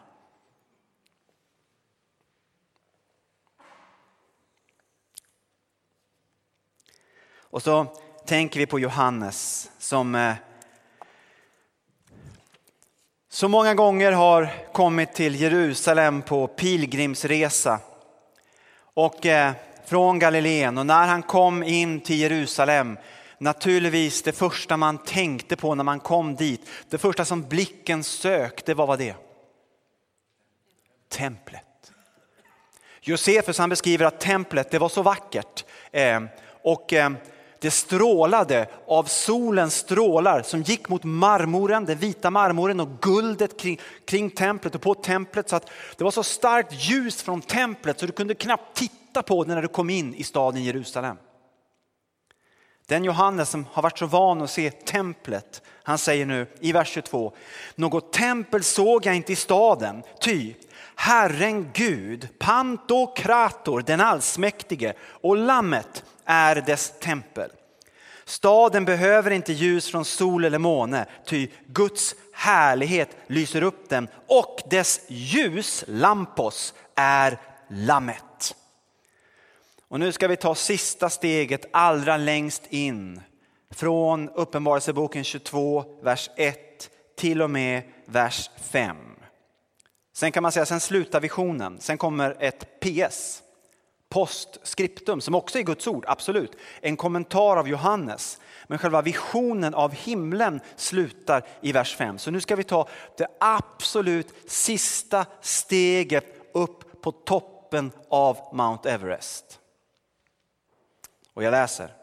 [7.51, 7.85] Och så
[8.25, 10.33] tänker vi på Johannes som eh,
[13.29, 17.79] så många gånger har kommit till Jerusalem på pilgrimsresa
[18.99, 19.53] och eh,
[19.85, 22.97] från Galileen och när han kom in till Jerusalem
[23.37, 28.73] naturligtvis det första man tänkte på när man kom dit, det första som blicken sökte,
[28.73, 29.15] vad var det?
[31.09, 31.91] Templet.
[33.01, 36.21] Josefus han beskriver att templet det var så vackert eh,
[36.63, 37.11] och eh,
[37.59, 43.79] det strålade av solens strålar som gick mot marmoren, den vita marmoren och guldet kring,
[44.05, 45.49] kring templet och på templet.
[45.49, 49.43] Så att det var så starkt ljus från templet så du kunde knappt titta på
[49.43, 51.17] det när du kom in i staden Jerusalem.
[52.85, 56.89] Den Johannes som har varit så van att se templet, han säger nu i vers
[56.89, 57.33] 22,
[57.75, 60.53] något tempel såg jag inte i staden, ty
[60.95, 67.51] Herren Gud, Pantokrator, den allsmäktige och lammet är dess tempel.
[68.25, 74.61] Staden behöver inte ljus från sol eller måne, ty Guds härlighet lyser upp den och
[74.69, 77.37] dess ljus, lampos, är
[77.69, 78.55] lammet.
[79.87, 83.21] Och nu ska vi ta sista steget allra längst in
[83.71, 88.97] från Uppenbarelseboken 22, vers 1 till och med vers 5.
[90.13, 93.43] Sen kan man säga, sen slutar visionen, sen kommer ett PS.
[94.09, 96.55] Postskriptum som också är Guds ord, absolut.
[96.81, 98.39] En kommentar av Johannes.
[98.67, 102.17] Men själva visionen av himlen slutar i vers 5.
[102.17, 102.87] Så nu ska vi ta
[103.17, 109.59] det absolut sista steget upp på toppen av Mount Everest.
[111.33, 111.93] Och jag läser.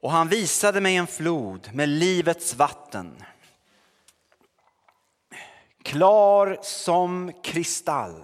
[0.00, 3.24] Och han visade mig en flod med livets vatten.
[5.82, 8.22] Klar som kristall.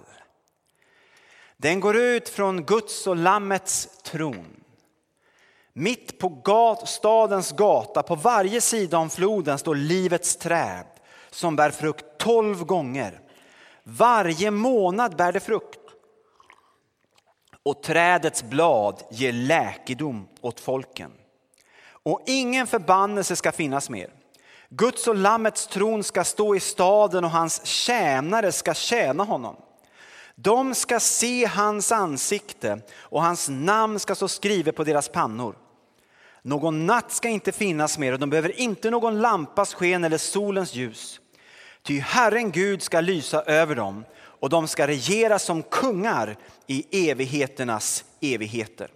[1.57, 4.63] Den går ut från Guds och Lammets tron.
[5.73, 10.85] Mitt på gat, stadens gata, på varje sida om floden, står livets träd
[11.29, 13.19] som bär frukt tolv gånger.
[13.83, 15.79] Varje månad bär det frukt.
[17.63, 21.11] Och trädets blad ger läkedom åt folken.
[22.03, 24.09] Och ingen förbannelse ska finnas mer.
[24.69, 29.55] Guds och Lammets tron ska stå i staden och hans tjänare ska tjäna honom.
[30.39, 35.55] De ska se hans ansikte och hans namn ska stå skrivet på deras pannor.
[36.41, 40.75] Någon natt ska inte finnas mer och de behöver inte någon lampas sken eller solens
[40.75, 41.19] ljus.
[41.83, 48.05] Ty Herren Gud ska lysa över dem och de ska regera som kungar i evigheternas
[48.21, 48.91] evigheter.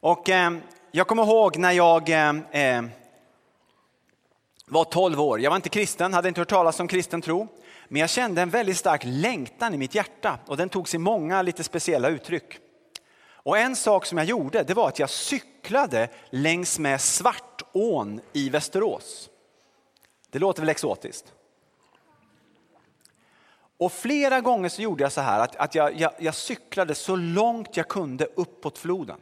[0.00, 0.52] Och eh,
[0.90, 2.84] jag kommer ihåg när jag eh, eh
[4.70, 5.40] var 12 år.
[5.40, 7.48] Jag var inte kristen, hade inte hört talas om kristen tro.
[7.88, 11.42] Men jag kände en väldigt stark längtan i mitt hjärta och den tog sig många
[11.42, 12.58] lite speciella uttryck.
[13.30, 18.48] Och en sak som jag gjorde det var att jag cyklade längs med Svartån i
[18.48, 19.30] Västerås.
[20.30, 21.32] Det låter väl exotiskt?
[23.78, 27.16] Och flera gånger så gjorde jag så här att, att jag, jag, jag cyklade så
[27.16, 29.20] långt jag kunde uppåt floden.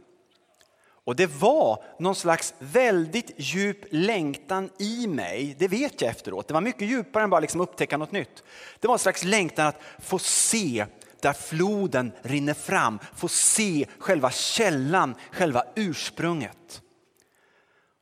[1.07, 6.49] Och det var någon slags väldigt djup längtan i mig, det vet jag efteråt.
[6.49, 8.43] Det var mycket djupare än bara liksom upptäcka något nytt.
[8.81, 10.87] Det var en slags längtan att få se
[11.21, 16.83] där floden rinner fram, få se själva källan, själva ursprunget.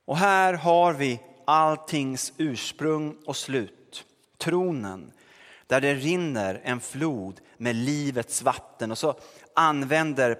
[0.04, 4.04] Och här har vi alltings ursprung och slut,
[4.38, 5.12] tronen,
[5.66, 8.90] där det rinner en flod med livets vatten.
[8.90, 9.18] Och så
[9.54, 10.38] använder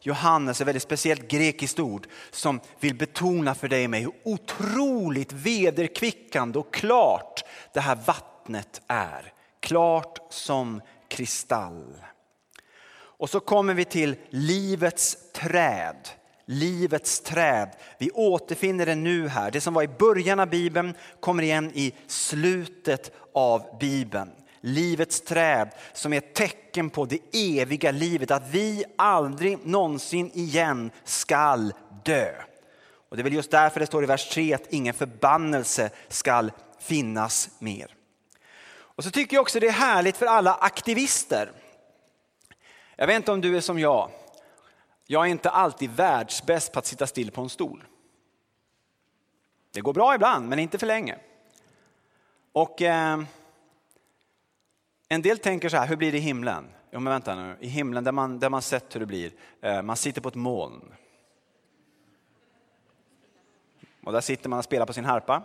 [0.00, 5.32] Johannes, ett väldigt speciellt grekiskt ord som vill betona för dig och mig hur otroligt
[5.32, 9.32] vederkvickande och klart det här vattnet är.
[9.60, 11.94] Klart som kristall.
[13.18, 16.08] Och så kommer vi till livets träd.
[16.44, 17.70] Livets träd.
[17.98, 19.50] Vi återfinner det nu här.
[19.50, 24.30] Det som var i början av Bibeln kommer igen i slutet av Bibeln
[24.74, 30.90] livets träd som är ett tecken på det eviga livet, att vi aldrig någonsin igen
[31.04, 31.72] skall
[32.04, 32.32] dö.
[33.08, 36.52] Och det är väl just därför det står i vers 3 att ingen förbannelse skall
[36.78, 37.94] finnas mer.
[38.98, 41.52] Och så tycker jag också det är härligt för alla aktivister.
[42.96, 44.10] Jag vet inte om du är som jag.
[45.06, 47.84] Jag är inte alltid världsbäst på att sitta still på en stol.
[49.72, 51.18] Det går bra ibland, men inte för länge.
[52.52, 53.22] Och eh,
[55.08, 56.68] en del tänker så här, hur blir det i himlen?
[56.90, 59.32] Jo men vänta nu, i himlen där man, där man sett hur det blir,
[59.62, 60.92] eh, man sitter på ett moln.
[64.04, 65.42] Och där sitter man och spelar på sin harpa.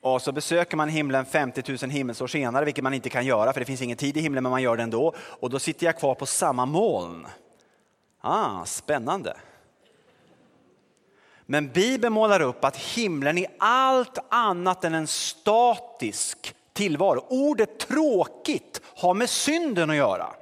[0.00, 3.60] Och så besöker man himlen 50 000 himmelsår senare, vilket man inte kan göra för
[3.60, 5.14] det finns ingen tid i himlen men man gör det ändå.
[5.18, 7.26] Och då sitter jag kvar på samma moln.
[8.20, 9.36] Ah, spännande.
[11.46, 17.26] Men Bibeln målar upp att himlen är allt annat än en statisk tillvaro.
[17.28, 20.34] Ordet tråkigt har med synden att göra.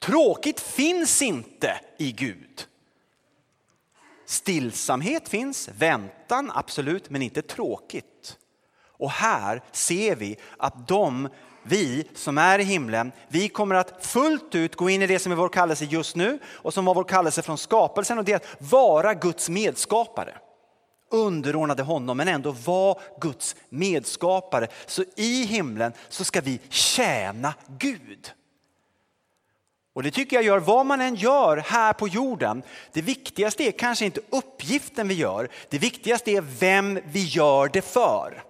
[0.00, 2.66] Tråkigt finns inte i Gud.
[4.26, 8.36] Stillsamhet finns, väntan absolut, men inte tråkigt.
[8.84, 11.28] Och här ser vi att de,
[11.62, 15.32] vi som är i himlen, vi kommer att fullt ut gå in i det som
[15.32, 18.36] är vår kallelse just nu och som var vår kallelse från skapelsen och det är
[18.36, 20.34] att vara Guds medskapare.
[21.12, 24.68] Underordnade honom men ändå var Guds medskapare.
[24.86, 28.32] Så i himlen så ska vi tjäna Gud.
[29.94, 32.62] Och det tycker jag gör vad man än gör här på jorden.
[32.92, 35.48] Det viktigaste är kanske inte uppgiften vi gör.
[35.68, 38.42] Det viktigaste är vem vi gör det för.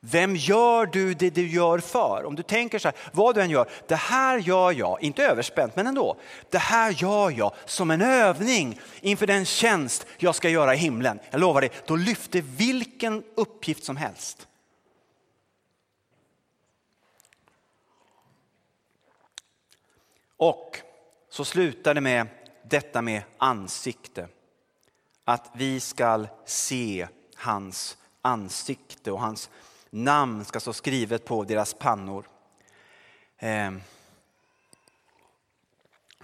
[0.00, 2.24] Vem gör du det du gör för?
[2.24, 5.76] Om du tänker så här, vad du än gör, det här gör jag, inte överspänt
[5.76, 6.16] men ändå,
[6.50, 11.18] det här gör jag som en övning inför den tjänst jag ska göra i himlen.
[11.30, 14.48] Jag lovar dig, då lyfter vilken uppgift som helst.
[20.36, 20.80] Och
[21.30, 22.26] så slutar det med
[22.62, 24.28] detta med ansikte.
[25.24, 29.50] Att vi ska se hans ansikte och hans
[29.90, 32.28] namn ska stå skrivet på deras pannor.
[33.38, 33.82] Ehm.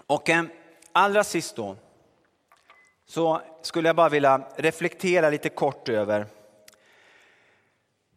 [0.07, 0.49] Och ehm,
[0.93, 1.77] allra sist då
[3.07, 6.27] så skulle jag bara vilja reflektera lite kort över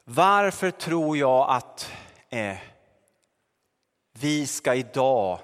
[0.04, 1.92] varför tror jag att
[2.30, 2.58] eh,
[4.12, 5.40] vi ska idag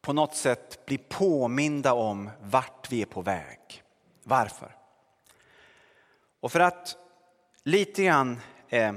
[0.00, 3.82] på något sätt bli påminda om vart vi är på väg.
[4.22, 4.79] Varför?
[6.40, 6.96] Och för att
[7.62, 8.92] lite grann eh,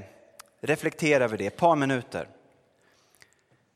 [0.60, 2.28] reflektera över det, ett par minuter.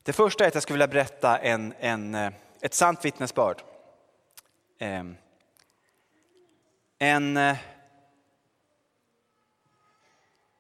[0.03, 3.63] Det första är att jag skulle vilja berätta en, en, eh, ett sant vittnesbörd.
[4.79, 5.05] Eh,
[6.99, 7.57] en eh,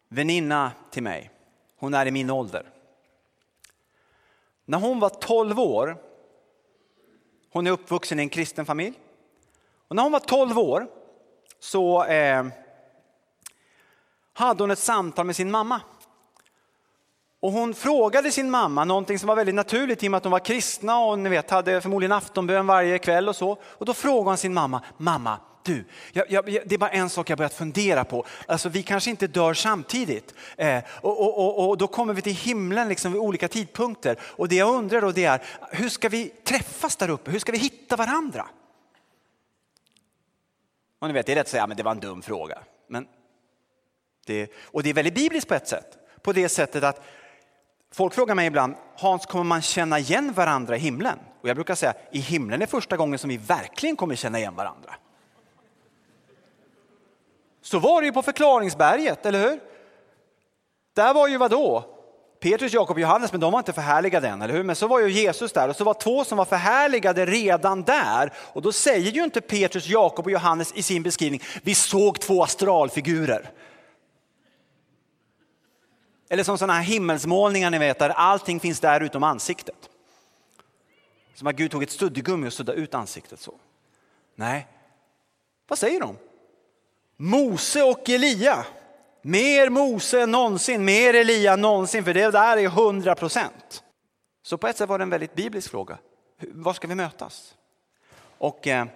[0.08, 1.30] väninna till mig,
[1.76, 2.66] hon är i min ålder.
[4.64, 5.96] När hon var 12 år,
[7.50, 8.98] hon är uppvuxen i en kristen familj.
[9.88, 10.86] Och när hon var 12 år
[11.58, 12.46] så eh,
[14.38, 15.80] hade hon ett samtal med sin mamma.
[17.40, 20.32] Och hon frågade sin mamma någonting som var väldigt naturligt i och med att de
[20.32, 23.58] var kristna och ni vet, hade förmodligen aftonbön varje kväll och så.
[23.62, 27.30] Och då frågade hon sin mamma, mamma, du, jag, jag, det är bara en sak
[27.30, 28.24] jag börjat fundera på.
[28.46, 30.34] Alltså, vi kanske inte dör samtidigt.
[30.56, 34.16] Eh, och, och, och, och, då kommer vi till himlen liksom vid olika tidpunkter.
[34.22, 37.30] Och det jag undrar då det är, hur ska vi träffas där uppe?
[37.30, 38.46] Hur ska vi hitta varandra?
[40.98, 42.58] Och ni vet, det är lätt att säga, men det var en dum fråga.
[42.88, 43.06] Men
[44.28, 45.98] det, och det är väldigt bibliskt på ett sätt.
[46.22, 47.02] På det sättet att
[47.92, 51.18] folk frågar mig ibland, Hans kommer man känna igen varandra i himlen?
[51.40, 54.54] Och jag brukar säga, i himlen är första gången som vi verkligen kommer känna igen
[54.54, 54.94] varandra.
[57.62, 59.60] Så var det ju på förklaringsberget, eller hur?
[60.94, 61.94] Där var ju vadå?
[62.40, 64.62] Petrus, Jakob och Johannes, men de var inte förhärligade än, eller hur?
[64.62, 68.32] Men så var ju Jesus där och så var två som var förhärligade redan där.
[68.36, 72.42] Och då säger ju inte Petrus, Jakob och Johannes i sin beskrivning, vi såg två
[72.42, 73.50] astralfigurer.
[76.28, 79.90] Eller som sådana här himmelsmålningar ni vet, där allting finns där utom ansiktet.
[81.34, 83.54] Som att Gud tog ett studdgummi och suddade ut ansiktet så.
[84.34, 84.66] Nej,
[85.68, 86.16] vad säger de?
[87.16, 88.66] Mose och Elia.
[89.22, 93.82] Mer Mose än någonsin, mer Elia än någonsin, för det där är hundra procent.
[94.42, 95.98] Så på ett sätt var det en väldigt biblisk fråga.
[96.40, 97.54] Var ska vi mötas?
[98.38, 98.86] Och eh,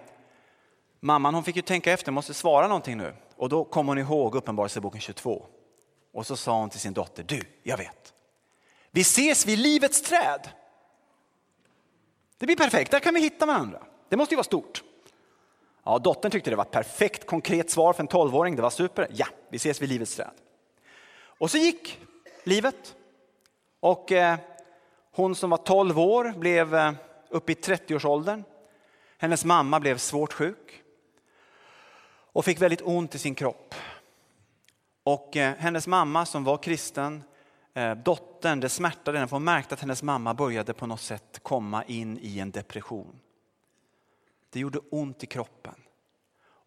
[0.99, 3.13] mamman hon fick ju tänka efter, måste svara någonting nu.
[3.35, 5.45] Och då kom hon ihåg Uppenbarelseboken 22.
[6.13, 8.13] Och så sa hon till sin dotter, du, jag vet.
[8.91, 10.49] Vi ses vid livets träd.
[12.37, 13.83] Det blir perfekt, där kan vi hitta varandra.
[14.09, 14.83] Det måste ju vara stort.
[15.83, 18.55] Ja, dottern tyckte det var ett perfekt konkret svar för en tolvåring.
[18.55, 19.07] Det var super.
[19.11, 20.31] Ja, vi ses vid livets träd.
[21.15, 21.99] Och så gick
[22.43, 22.95] livet.
[23.79, 24.37] Och eh,
[25.11, 26.93] hon som var 12 år blev eh,
[27.29, 28.43] uppe i 30-årsåldern.
[29.17, 30.83] Hennes mamma blev svårt sjuk
[32.33, 33.75] och fick väldigt ont i sin kropp.
[35.03, 37.23] Och eh, hennes mamma som var kristen,
[37.73, 41.39] eh, dottern, det smärtade henne för hon märkte att hennes mamma började på något sätt
[41.43, 43.19] komma in i en depression.
[44.49, 45.75] Det gjorde ont i kroppen.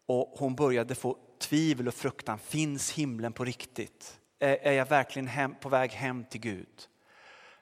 [0.05, 2.39] Och hon började få tvivel och fruktan.
[2.39, 4.19] Finns himlen på riktigt?
[4.39, 6.87] Är jag verkligen hem, på väg hem till Gud?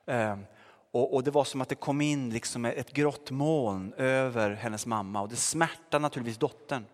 [0.05, 0.45] Ehm,
[0.91, 4.85] och, och, det var som att det kom in liksom ett grått moln över hennes
[4.85, 6.85] mamma och det smärtade naturligtvis dottern.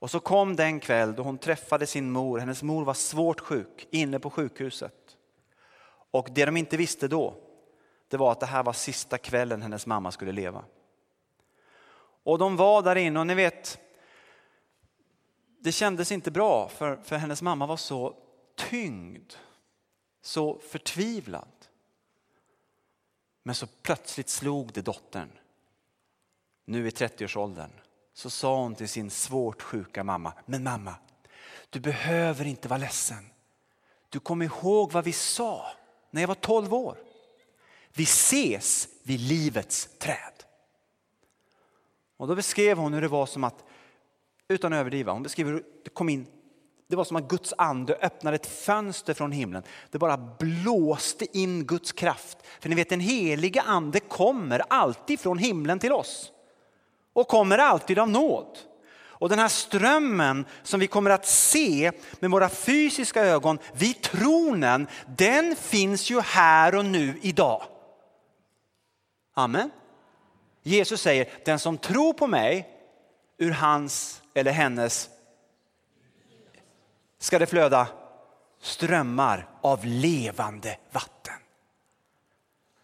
[0.00, 2.38] Och så kom den kväll då hon träffade sin mor.
[2.38, 5.16] Hennes mor var svårt sjuk inne på sjukhuset.
[6.10, 7.34] Och det de inte visste då,
[8.08, 10.64] det var att det här var sista kvällen hennes mamma skulle leva.
[12.22, 13.78] Och de var där inne och ni vet,
[15.58, 18.16] det kändes inte bra för, för hennes mamma var så
[18.56, 19.32] tyngd,
[20.22, 21.66] så förtvivlad.
[23.42, 25.30] Men så plötsligt slog det dottern,
[26.64, 27.70] nu i 30-årsåldern,
[28.14, 30.94] så sa hon till sin svårt sjuka mamma, men mamma,
[31.70, 33.30] du behöver inte vara ledsen.
[34.08, 35.66] Du kommer ihåg vad vi sa
[36.10, 36.98] när jag var 12 år.
[37.94, 40.44] Vi ses vid livets träd.
[42.16, 43.64] Och då beskrev hon hur det var som att,
[44.48, 46.26] utan att överdriva, hon beskrev hur det kom in
[46.90, 49.62] det var som att Guds ande öppnade ett fönster från himlen.
[49.90, 52.38] Det bara blåste in Guds kraft.
[52.60, 56.32] För ni vet den heliga ande kommer alltid från himlen till oss.
[57.12, 58.58] Och kommer alltid av nåd.
[59.20, 64.86] Och den här strömmen som vi kommer att se med våra fysiska ögon vid tronen,
[65.16, 67.62] den finns ju här och nu idag.
[69.34, 69.70] Amen.
[70.62, 72.68] Jesus säger, den som tror på mig,
[73.38, 75.08] ur hans eller hennes
[77.18, 77.86] ska det flöda
[78.60, 81.34] strömmar av levande vatten.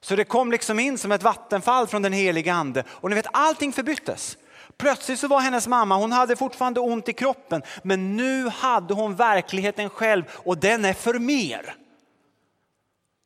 [0.07, 3.27] Så det kom liksom in som ett vattenfall från den heliga ande och ni vet
[3.33, 4.37] allting förbyttes.
[4.77, 9.17] Plötsligt så var hennes mamma, hon hade fortfarande ont i kroppen men nu hade hon
[9.17, 11.75] verkligheten själv och den är för mer.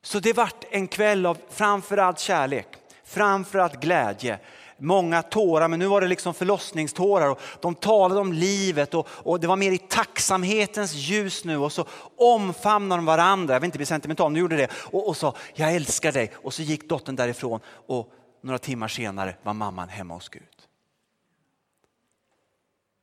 [0.02, 2.68] Så det vart en kväll av framförallt kärlek,
[3.04, 4.38] framförallt glädje,
[4.80, 7.30] många tårar, men nu var det liksom förlossningstårar.
[7.30, 11.72] Och de talade om livet och, och, det var mer i tacksamhetens ljus nu och
[11.72, 11.84] så
[12.16, 13.54] omfamnade de varandra.
[13.54, 14.70] Jag vill inte bli sentimental, nu gjorde det.
[14.72, 16.32] Och, och sa, jag älskar dig.
[16.34, 18.12] Och så gick dottern därifrån och
[18.42, 20.42] några timmar senare var mamman hemma hos Gud.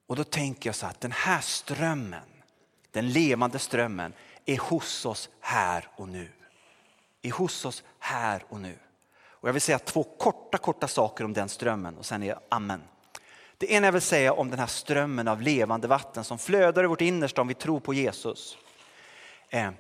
[0.08, 2.30] Och då tänker jag så att den här strömmen,
[2.92, 4.14] den levande strömmen
[4.46, 6.32] är hos oss här och nu.
[7.22, 8.78] Är hos oss här och nu.
[9.40, 12.40] Och jag vill säga två korta, korta saker om den strömmen och sen är jag
[12.50, 12.84] amen.
[13.58, 16.88] Det ena jag vill säga om den här strömmen av levande vatten som flödar i
[16.88, 18.58] vårt innersta om vi tror på Jesus.
[19.50, 19.72] Eh,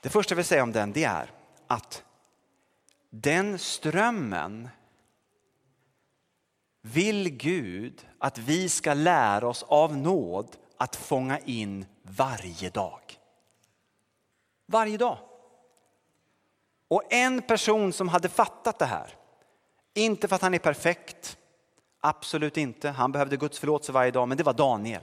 [0.00, 1.30] det första jag vill säga om den det är
[1.66, 2.04] att
[3.10, 4.68] den strömmen
[6.82, 13.00] vill Gud att vi ska lära oss av nåd att fånga in varje dag.
[14.66, 15.18] Varje dag.
[16.90, 19.14] Och en person som hade fattat det här,
[19.94, 21.36] inte för att han är perfekt,
[22.00, 25.02] absolut inte, han behövde Guds förlåtelse varje dag, men det var Daniel.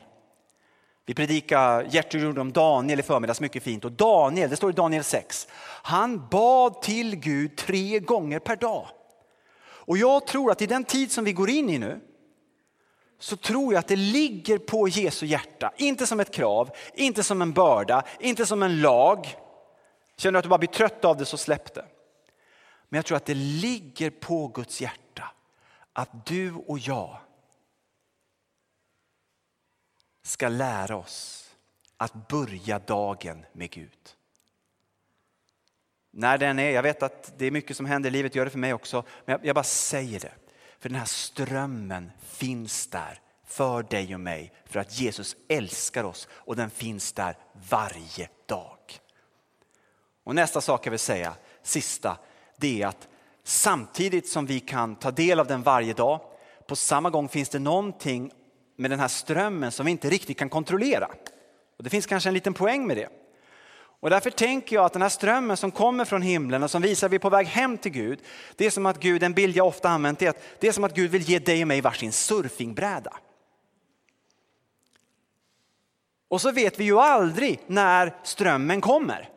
[1.06, 3.86] Vi predikade, Gertrud gjorde om Daniel i förmiddags, mycket fint.
[3.86, 5.48] Och Daniel, det står i Daniel 6,
[5.84, 8.88] han bad till Gud tre gånger per dag.
[9.60, 12.00] Och jag tror att i den tid som vi går in i nu,
[13.20, 17.42] så tror jag att det ligger på Jesu hjärta, inte som ett krav, inte som
[17.42, 19.38] en börda, inte som en lag,
[20.18, 21.86] Känner du att du bara blir trött av det så släpp det.
[22.90, 25.32] Men jag tror att det ligger på Guds hjärta
[25.94, 27.20] att du och jag
[30.24, 31.50] ska lära oss
[31.98, 34.18] att börja dagen med Gud.
[36.12, 38.52] När den är, jag vet att det är mycket som händer i livet, gör det
[38.52, 40.34] för mig också, men jag, bara säger det.
[40.80, 46.28] För den här strömmen finns där för dig och mig för att Jesus älskar oss
[46.32, 47.38] och den finns där
[47.70, 48.77] varje dag.
[50.28, 52.18] Och nästa sak jag vill säga, sista,
[52.58, 53.08] det är att
[53.44, 56.20] samtidigt som vi kan ta del av den varje dag,
[56.68, 58.32] på samma gång finns det någonting
[58.76, 61.08] med den här strömmen som vi inte riktigt kan kontrollera.
[61.78, 63.10] Och det finns kanske en liten poäng med det.
[64.00, 67.08] Och därför tänker jag att den här strömmen som kommer från himlen och som visar
[67.08, 68.20] att vi är på väg hem till Gud,
[68.56, 70.84] det är som att Gud, en bild jag ofta använt är att det är som
[70.84, 73.14] att Gud vill ge dig och mig varsin surfingbräda.
[76.28, 79.30] Och så vet vi ju aldrig när strömmen kommer.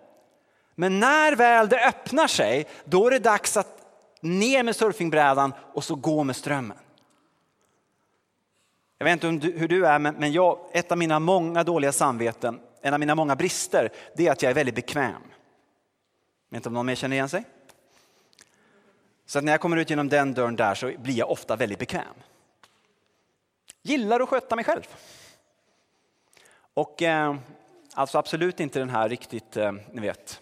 [0.80, 3.82] Men när väl det öppnar sig, då är det dags att
[4.20, 6.76] ner med surfingbrädan och så gå med strömmen.
[8.98, 12.94] Jag vet inte hur du är, men jag, ett av mina många dåliga samveten, en
[12.94, 15.22] av mina många brister, det är att jag är väldigt bekväm.
[16.48, 17.44] Jag vet inte om någon mer känner igen sig?
[19.26, 22.14] Så när jag kommer ut genom den dörren där så blir jag ofta väldigt bekväm.
[23.82, 24.86] Gillar att sköta mig själv.
[26.74, 27.36] Och eh,
[27.94, 30.40] alltså absolut inte den här riktigt, eh, ni vet,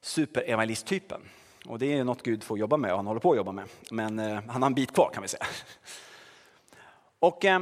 [0.00, 1.20] superevangelisttypen.
[1.66, 3.68] Och det är något Gud får jobba med och han håller på att jobba med.
[3.90, 5.46] Men eh, han har en bit kvar kan vi säga.
[7.18, 7.60] Och eh,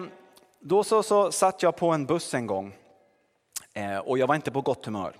[0.61, 2.76] då så, så satt jag på en buss en gång
[3.72, 5.16] eh, och jag var inte på gott humör.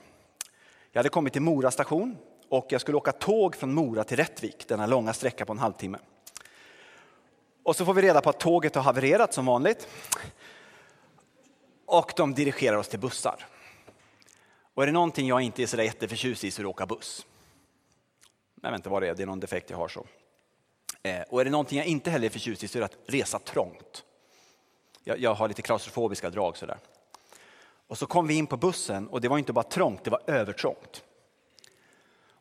[0.93, 2.17] Jag hade kommit till Mora station
[2.49, 5.99] och jag skulle åka tåg från Mora till Rättvik, denna långa sträcka på en halvtimme.
[7.63, 9.89] Och så får vi reda på att tåget har havererat som vanligt.
[11.87, 13.47] Och de dirigerar oss till bussar.
[14.79, 16.87] Och är det någonting jag inte är så jätteförtjust i så är det att åka
[16.87, 17.27] buss.
[18.63, 20.07] Jag vet inte vad det är, det är någon defekt jag har så.
[21.03, 22.99] Eh, och är det någonting jag inte heller är förtjust i så är det att
[23.07, 24.05] resa trångt.
[25.05, 26.79] Jag, jag har lite klaustrofobiska drag sådär.
[27.87, 30.23] Och så kom vi in på bussen och det var inte bara trångt, det var
[30.27, 31.05] övertrångt.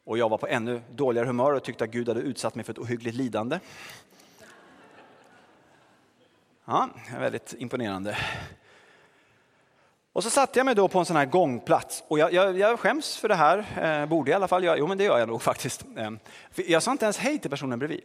[0.04, 2.74] Och jag var på ännu dåligare humör och tyckte att Gud hade utsatt mig för
[2.74, 3.60] ett ohyggligt lidande.
[6.66, 8.18] Ja, väldigt imponerande.
[10.18, 12.80] Och så satte jag mig då på en sån här gångplats och jag, jag, jag
[12.80, 13.65] skäms för det här,
[14.01, 14.78] eh, borde i alla fall göra.
[14.78, 15.86] Jo men det gör jag nog faktiskt.
[15.97, 16.11] Eh,
[16.55, 18.01] jag sa inte ens hej till personen bredvid.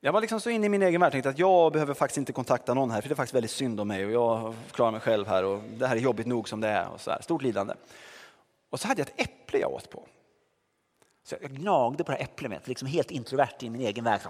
[0.00, 2.32] Jag var liksom så inne i min egen värld tänkte att jag behöver faktiskt inte
[2.32, 5.00] kontakta någon här för det är faktiskt väldigt synd om mig och jag klarar mig
[5.00, 6.88] själv här och det här är jobbigt nog som det är.
[6.88, 7.74] Och så här, stort lidande.
[8.70, 10.02] Och så hade jag ett äpple jag åt på.
[11.24, 14.20] Så jag gnagde på det här äpplet, liksom helt introvert i min egen värld.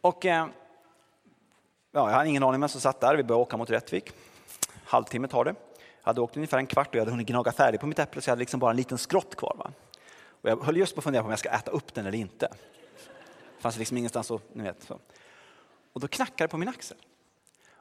[0.00, 0.46] Och eh,
[1.92, 3.16] ja, jag hade ingen aning vem som satt där.
[3.16, 4.12] Vi började åka mot Rättvik.
[4.84, 5.54] Halvtimme tar det.
[6.00, 8.22] Jag hade åkt ungefär en kvart och jag hade hunnit gnaga färdigt på mitt äpple
[8.22, 9.56] så jag hade liksom bara en liten skrott kvar.
[9.58, 9.72] Va?
[10.42, 12.18] Och jag höll just på att fundera på om jag ska äta upp den eller
[12.18, 12.48] inte.
[13.56, 14.82] Det fanns liksom ingenstans att, ni vet.
[14.82, 14.98] Så.
[15.92, 16.96] Och då knackar det på min axel.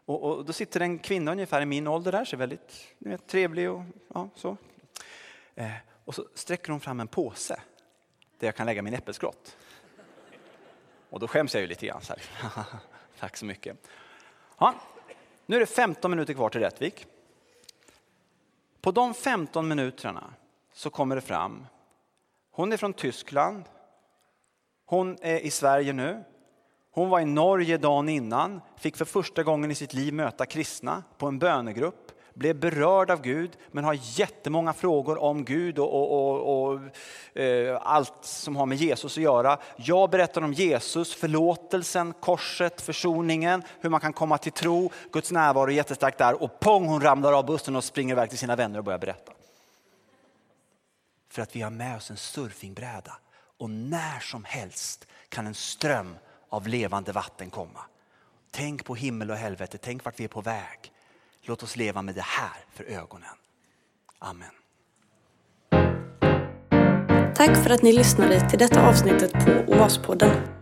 [0.05, 3.28] Och, och, då sitter en kvinna ungefär i min ålder där, ser väldigt ni vet,
[3.28, 3.82] trevlig och
[4.14, 4.57] ja, så.
[5.55, 5.72] Eh,
[6.05, 7.62] och så sträcker hon fram en påse
[8.39, 9.57] där jag kan lägga min äppelskrott.
[11.10, 12.01] Och då skäms jag ju lite grann.
[12.01, 12.64] Så här.
[13.20, 13.88] Tack så mycket.
[14.57, 14.76] Ja,
[15.45, 17.05] nu är det 15 minuter kvar till Rättvik.
[18.82, 20.34] På de 15 minuterna
[20.74, 21.65] så kommer det fram
[22.59, 23.63] hon är från Tyskland.
[24.86, 26.24] Hon är i Sverige nu.
[26.91, 31.03] Hon var i Norge dagen innan, fick för första gången i sitt liv möta kristna
[31.17, 36.42] på en bönegrupp, blev berörd av Gud men har jättemånga frågor om Gud och, och,
[36.42, 39.58] och, och eh, allt som har med Jesus att göra.
[39.76, 45.70] Jag berättar om Jesus, förlåtelsen, korset, försoningen, hur man kan komma till tro, Guds närvaro
[45.70, 48.80] är jättestark där och pong hon ramlar av bussen och springer iväg till sina vänner
[48.80, 49.32] och börjar berätta.
[51.32, 53.18] För att vi har med oss en surfingbräda
[53.58, 56.16] och när som helst kan en ström
[56.50, 57.80] av levande vatten komma.
[58.52, 60.92] Tänk på himmel och helvete, tänk vart vi är på väg.
[61.42, 63.36] Låt oss leva med det här för ögonen.
[64.20, 64.50] Amen.
[67.36, 70.30] Tack för att ni lyssnade till detta avsnittet på Oaspodden.
[70.30, 70.59] podden